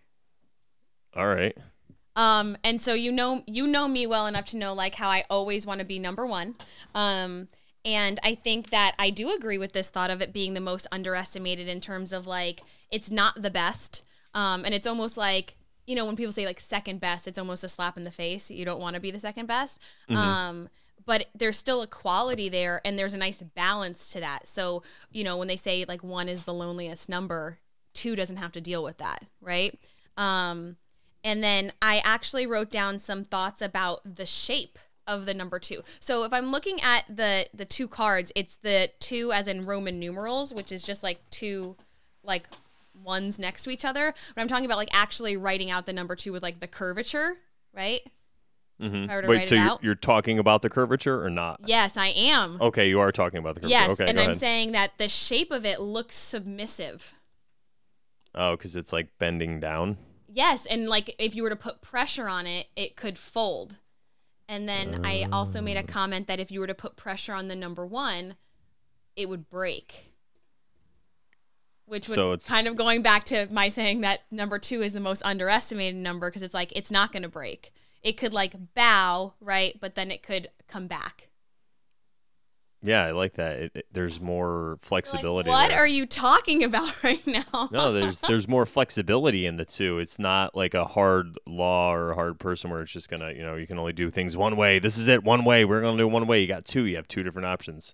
[1.15, 1.57] All right.
[2.15, 5.23] Um, and so you know you know me well enough to know like how I
[5.29, 6.55] always want to be number one.
[6.93, 7.47] Um,
[7.85, 10.85] and I think that I do agree with this thought of it being the most
[10.91, 12.61] underestimated in terms of like
[12.91, 14.03] it's not the best.
[14.33, 15.55] Um, and it's almost like
[15.87, 18.51] you know when people say like second best, it's almost a slap in the face.
[18.51, 19.79] You don't want to be the second best.
[20.17, 20.69] Um,
[21.09, 24.47] but there's still a quality there and there's a nice balance to that.
[24.47, 27.57] So, you know, when they say like one is the loneliest number,
[27.95, 29.75] two doesn't have to deal with that, right?
[30.17, 30.75] Um,
[31.23, 35.81] and then I actually wrote down some thoughts about the shape of the number two.
[35.99, 39.99] So if I'm looking at the the two cards, it's the two as in Roman
[39.99, 41.75] numerals, which is just like two
[42.23, 42.47] like
[42.93, 44.13] ones next to each other.
[44.35, 47.37] But I'm talking about like actually writing out the number two with like the curvature,
[47.73, 48.01] right?
[48.81, 49.09] Mm-hmm.
[49.09, 51.59] I were to Wait, so you're, you're talking about the curvature or not?
[51.65, 52.57] Yes, I am.
[52.61, 53.77] Okay, you are talking about the curvature.
[53.77, 54.39] yes, okay, and I'm ahead.
[54.39, 57.15] saying that the shape of it looks submissive.
[58.35, 59.97] oh, because it's like bending down.
[60.31, 63.77] Yes, and like if you were to put pressure on it, it could fold.
[64.47, 67.49] And then I also made a comment that if you were to put pressure on
[67.49, 68.35] the number one,
[69.15, 70.13] it would break.
[71.85, 74.93] Which would So it's- kind of going back to my saying that number two is
[74.93, 77.73] the most underestimated number because it's like it's not going to break.
[78.03, 79.77] It could like bow, right?
[79.79, 81.27] But then it could come back.
[82.81, 83.57] Yeah, I like that.
[83.57, 85.49] It, it- there's more Like, flexibility.
[85.49, 85.79] what there.
[85.79, 87.67] are you talking about right now?
[87.71, 89.99] no, there's there's more flexibility in the two.
[89.99, 93.41] It's not like a hard law or a hard person where it's just gonna, you
[93.43, 94.79] know, you can only do things one way.
[94.79, 95.65] This is it, one way.
[95.65, 96.39] We're gonna do it one way.
[96.39, 96.85] You got two.
[96.85, 97.93] You have two different options.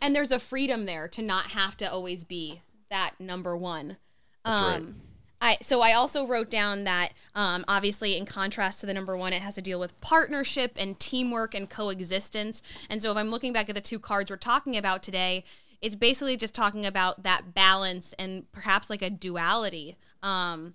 [0.00, 3.98] and there's a freedom there to not have to always be that number one.
[4.44, 4.76] That's right.
[4.76, 5.00] Um,
[5.40, 9.32] I so I also wrote down that um, obviously in contrast to the number one,
[9.32, 12.62] it has to deal with partnership and teamwork and coexistence.
[12.88, 15.44] And so if I'm looking back at the two cards we're talking about today,
[15.80, 19.96] it's basically just talking about that balance and perhaps like a duality.
[20.22, 20.74] Um,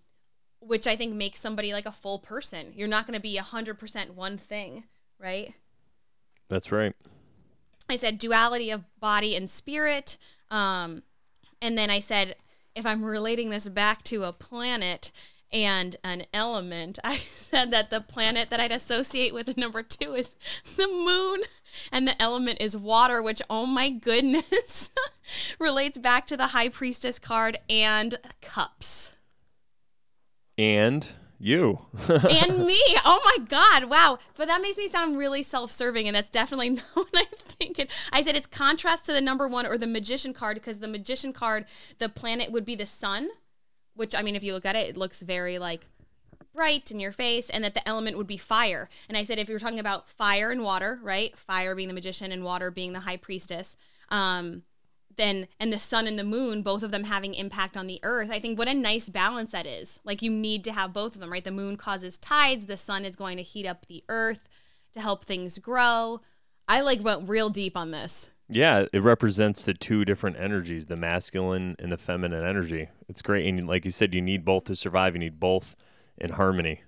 [0.62, 2.74] which I think makes somebody like a full person.
[2.76, 4.84] You're not going to be 100% one thing,
[5.18, 5.54] right?
[6.50, 6.94] That's right.
[7.90, 10.18] I said duality of body and spirit.
[10.52, 11.04] Um,
[11.62, 12.36] and then I said,
[12.76, 15.12] if I'm relating this back to a planet
[15.52, 20.14] and an element, I said that the planet that I'd associate with the number two
[20.14, 20.36] is
[20.76, 21.42] the moon,
[21.92, 24.90] and the element is water, which, oh my goodness,
[25.60, 29.12] relates back to the high priestess card and cups.
[30.58, 31.08] And
[31.40, 31.80] you.
[32.10, 32.82] and me.
[33.06, 33.86] Oh my God.
[33.86, 34.20] Wow.
[34.36, 37.26] But that makes me sound really self serving, and that's definitely not what I'm
[37.60, 37.88] thinking.
[38.12, 41.34] I said it's contrast to the number one or the magician card because the magician
[41.34, 41.66] card,
[41.98, 43.30] the planet would be the sun,
[43.96, 45.88] which, I mean, if you look at it, it looks very like
[46.54, 48.90] bright in your face, and that the element would be fire.
[49.08, 51.38] And I said if you're talking about fire and water, right?
[51.38, 53.78] Fire being the magician and water being the high priestess.
[54.10, 54.64] Um,
[55.20, 58.30] then and the sun and the moon both of them having impact on the earth
[58.32, 61.22] i think what a nice balance that is like you need to have both of
[61.22, 64.48] them right the moon causes tides the sun is going to heat up the earth
[64.94, 66.22] to help things grow
[66.68, 70.96] i like went real deep on this Yeah, it represents the two different energies, the
[70.96, 72.90] masculine and the feminine energy.
[73.08, 73.46] It's great.
[73.46, 75.14] And like you said, you need both to survive.
[75.14, 75.76] You need both
[76.18, 76.82] in harmony.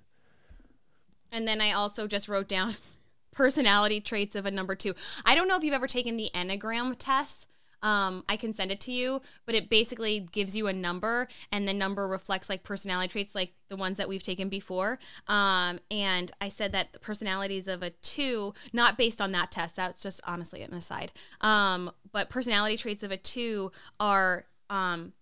[1.32, 2.76] and then i also just wrote down
[3.32, 4.94] personality traits of a number two
[5.26, 7.46] i don't know if you've ever taken the enneagram test
[7.82, 11.68] um, I can send it to you, but it basically gives you a number, and
[11.68, 15.00] the number reflects like personality traits, like the ones that we've taken before.
[15.28, 19.76] Um, and I said that the personalities of a two, not based on that test,
[19.76, 21.12] that's just honestly an aside.
[21.42, 25.14] Um, but personality traits of a two are um,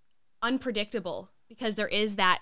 [0.42, 2.42] unpredictable because there is that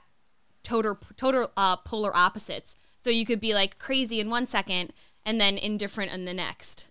[0.63, 2.75] total total uh, polar opposites.
[2.97, 4.91] So you could be like crazy in one second
[5.25, 6.89] and then indifferent in the next.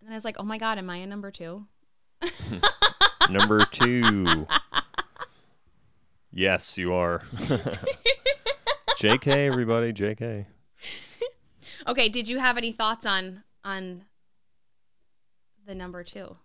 [0.00, 1.66] And I was like, oh my god, am I a number two?
[3.30, 4.46] Number two.
[6.32, 7.22] yes, you are.
[8.98, 10.46] JK, everybody, JK.
[11.86, 14.04] Okay, did you have any thoughts on on
[15.66, 16.36] the number two?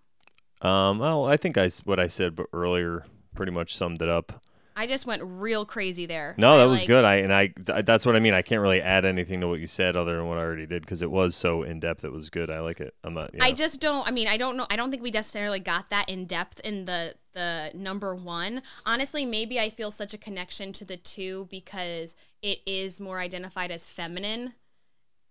[0.62, 3.06] Um, well, I think I what I said b- earlier
[3.36, 4.44] pretty much summed it up.
[4.80, 6.36] I just went real crazy there.
[6.38, 7.04] No, I, that was like- good.
[7.04, 8.34] I and I th- that's what I mean.
[8.34, 10.84] I can't really add anything to what you said other than what I already did
[10.84, 12.06] because it was so in depth.
[12.06, 12.50] It was good.
[12.50, 12.96] I like it.
[13.04, 13.32] I'm not.
[13.34, 13.44] Yeah.
[13.44, 14.08] I just don't.
[14.08, 14.66] I mean, I don't know.
[14.70, 18.62] I don't think we necessarily got that in depth in the the number one.
[18.86, 23.72] Honestly, maybe I feel such a connection to the two because it is more identified
[23.72, 24.54] as feminine.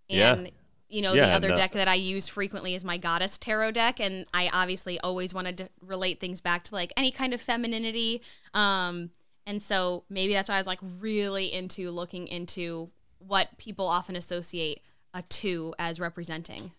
[0.08, 0.34] Yeah.
[0.34, 0.52] And
[0.90, 3.72] you know, Yeah, the other uh, deck that I use frequently is my goddess tarot
[3.72, 7.40] deck, and I obviously always wanted to relate things back to like any kind of
[7.42, 8.22] femininity.
[8.54, 9.10] Um,
[9.48, 14.14] and so maybe that's why I was like really into looking into what people often
[14.14, 14.82] associate
[15.14, 16.72] a two as representing.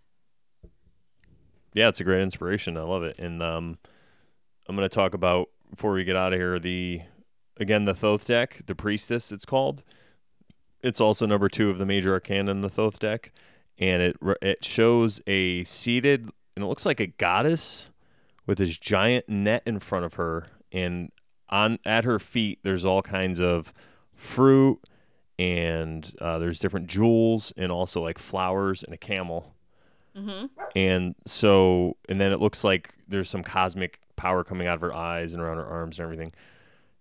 [1.74, 2.78] yeah, it's a great inspiration.
[2.78, 3.18] I love it.
[3.18, 3.80] And um,
[4.68, 7.02] I'm going to talk about before we get out of here the
[7.58, 9.32] again the Thoth deck, the Priestess.
[9.32, 9.84] It's called.
[10.84, 13.32] It's also number two of the major arcana in the Thoth deck,
[13.80, 17.90] and it it shows a seated and it looks like a goddess
[18.46, 21.12] with this giant net in front of her, and
[21.50, 23.74] on at her feet there's all kinds of
[24.16, 24.80] fruit
[25.38, 29.56] and uh, there's different jewels and also like flowers and a camel.
[30.76, 34.94] And so and then it looks like there's some cosmic power coming out of her
[34.94, 36.34] eyes and around her arms and everything.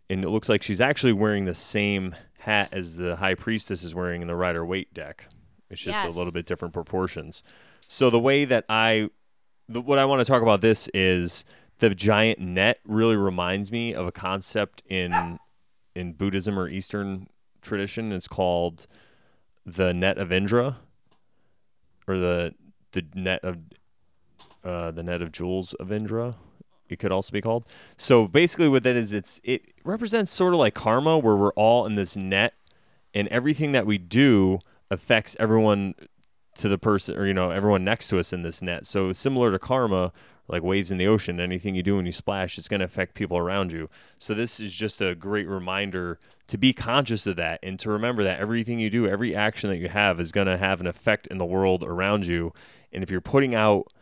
[0.08, 3.92] And it looks like she's actually wearing the same hat as the high priestess is
[3.92, 5.26] wearing in the Rider Waite deck.
[5.68, 6.14] It's just Yes.
[6.14, 7.42] a little bit different proportions.
[7.88, 9.10] So the way that i
[9.68, 11.44] the, what i want to talk about this is
[11.78, 15.38] the giant net really reminds me of a concept in
[15.94, 17.28] in buddhism or eastern
[17.60, 18.86] tradition it's called
[19.66, 20.76] the net of indra
[22.06, 22.54] or the
[22.92, 23.58] the net of
[24.64, 26.34] uh, the net of jewels of Indra.
[26.88, 27.64] It could also be called.
[27.96, 31.86] So basically, what that is, it's it represents sort of like karma, where we're all
[31.86, 32.54] in this net,
[33.14, 34.58] and everything that we do
[34.90, 35.94] affects everyone
[36.56, 38.86] to the person, or you know, everyone next to us in this net.
[38.86, 40.12] So similar to karma,
[40.48, 41.40] like waves in the ocean.
[41.40, 43.88] Anything you do when you splash, it's going to affect people around you.
[44.18, 46.18] So this is just a great reminder
[46.48, 49.76] to be conscious of that and to remember that everything you do, every action that
[49.76, 52.52] you have is going to have an effect in the world around you.
[52.92, 53.92] And if you're putting out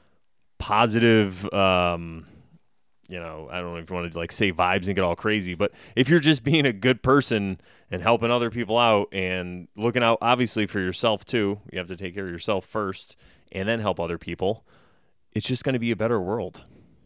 [0.59, 2.27] positive, um,
[3.09, 5.17] you know, I don't know if you want to like say vibes and get all
[5.17, 9.69] crazy, but if you're just being a good person and helping other people out and
[9.77, 13.17] looking out obviously for yourself too, you have to take care of yourself first
[13.53, 14.65] and then help other people.
[15.37, 16.65] It's just going to be a better world.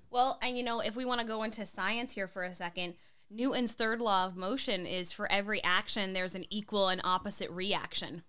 [0.09, 2.95] Well, and you know, if we want to go into science here for a second,
[3.29, 8.23] Newton's third law of motion is for every action, there's an equal and opposite reaction.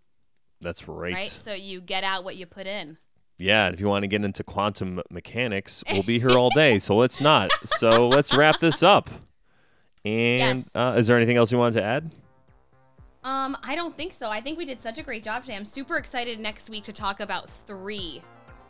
[0.59, 1.13] That's right.
[1.13, 1.27] Right?
[1.27, 2.97] So you get out what you put in.
[3.37, 6.79] Yeah, and if you want to get into quantum mechanics, we'll be here all day.
[6.79, 7.51] so let's not.
[7.65, 9.11] So let's wrap this up.
[10.03, 10.71] And Yes.
[10.73, 12.11] uh, is there anything else you wanted to add?
[13.23, 14.31] Um, I don't think so.
[14.31, 15.55] I think we did such a great job today.
[15.55, 18.23] I'm super excited next week to talk about three.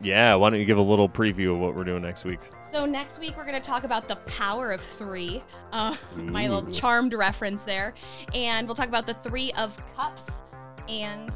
[0.03, 2.39] Yeah, why don't you give a little preview of what we're doing next week?
[2.71, 5.43] So next week we're going to talk about the power of three.
[5.71, 7.93] Uh, my little charmed reference there,
[8.33, 10.41] and we'll talk about the three of cups
[10.89, 11.29] and.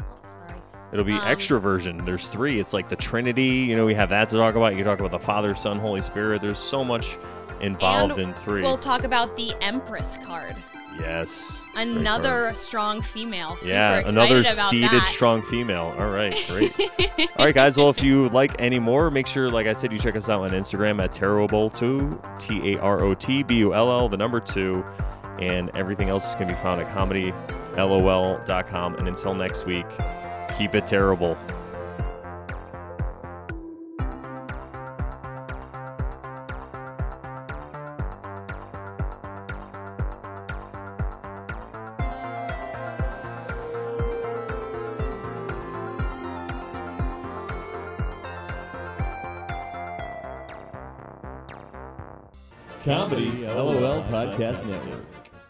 [0.00, 0.60] Oh, sorry.
[0.92, 2.04] It'll be Um, extroversion.
[2.04, 2.58] There's three.
[2.60, 3.42] It's like the Trinity.
[3.44, 4.72] You know, we have that to talk about.
[4.72, 6.40] You can talk about the Father, Son, Holy Spirit.
[6.40, 7.16] There's so much
[7.60, 8.62] involved in three.
[8.62, 10.56] We'll talk about the Empress card.
[10.98, 11.61] yes.
[11.74, 13.56] Another strong female.
[13.56, 15.06] Super Yeah, another that.
[15.08, 15.94] strong female.
[15.98, 16.72] All right, great.
[17.38, 17.76] All right, guys.
[17.76, 20.42] Well, if you like any more, make sure, like I said, you check us out
[20.42, 24.40] on Instagram at Tarotbull2, T A R O T B U L L, the number
[24.40, 24.84] two,
[25.40, 28.94] and everything else can be found at comedylol.com.
[28.96, 29.86] And until next week,
[30.58, 31.36] keep it terrible.
[52.84, 55.11] Comedy LOL Podcast Network.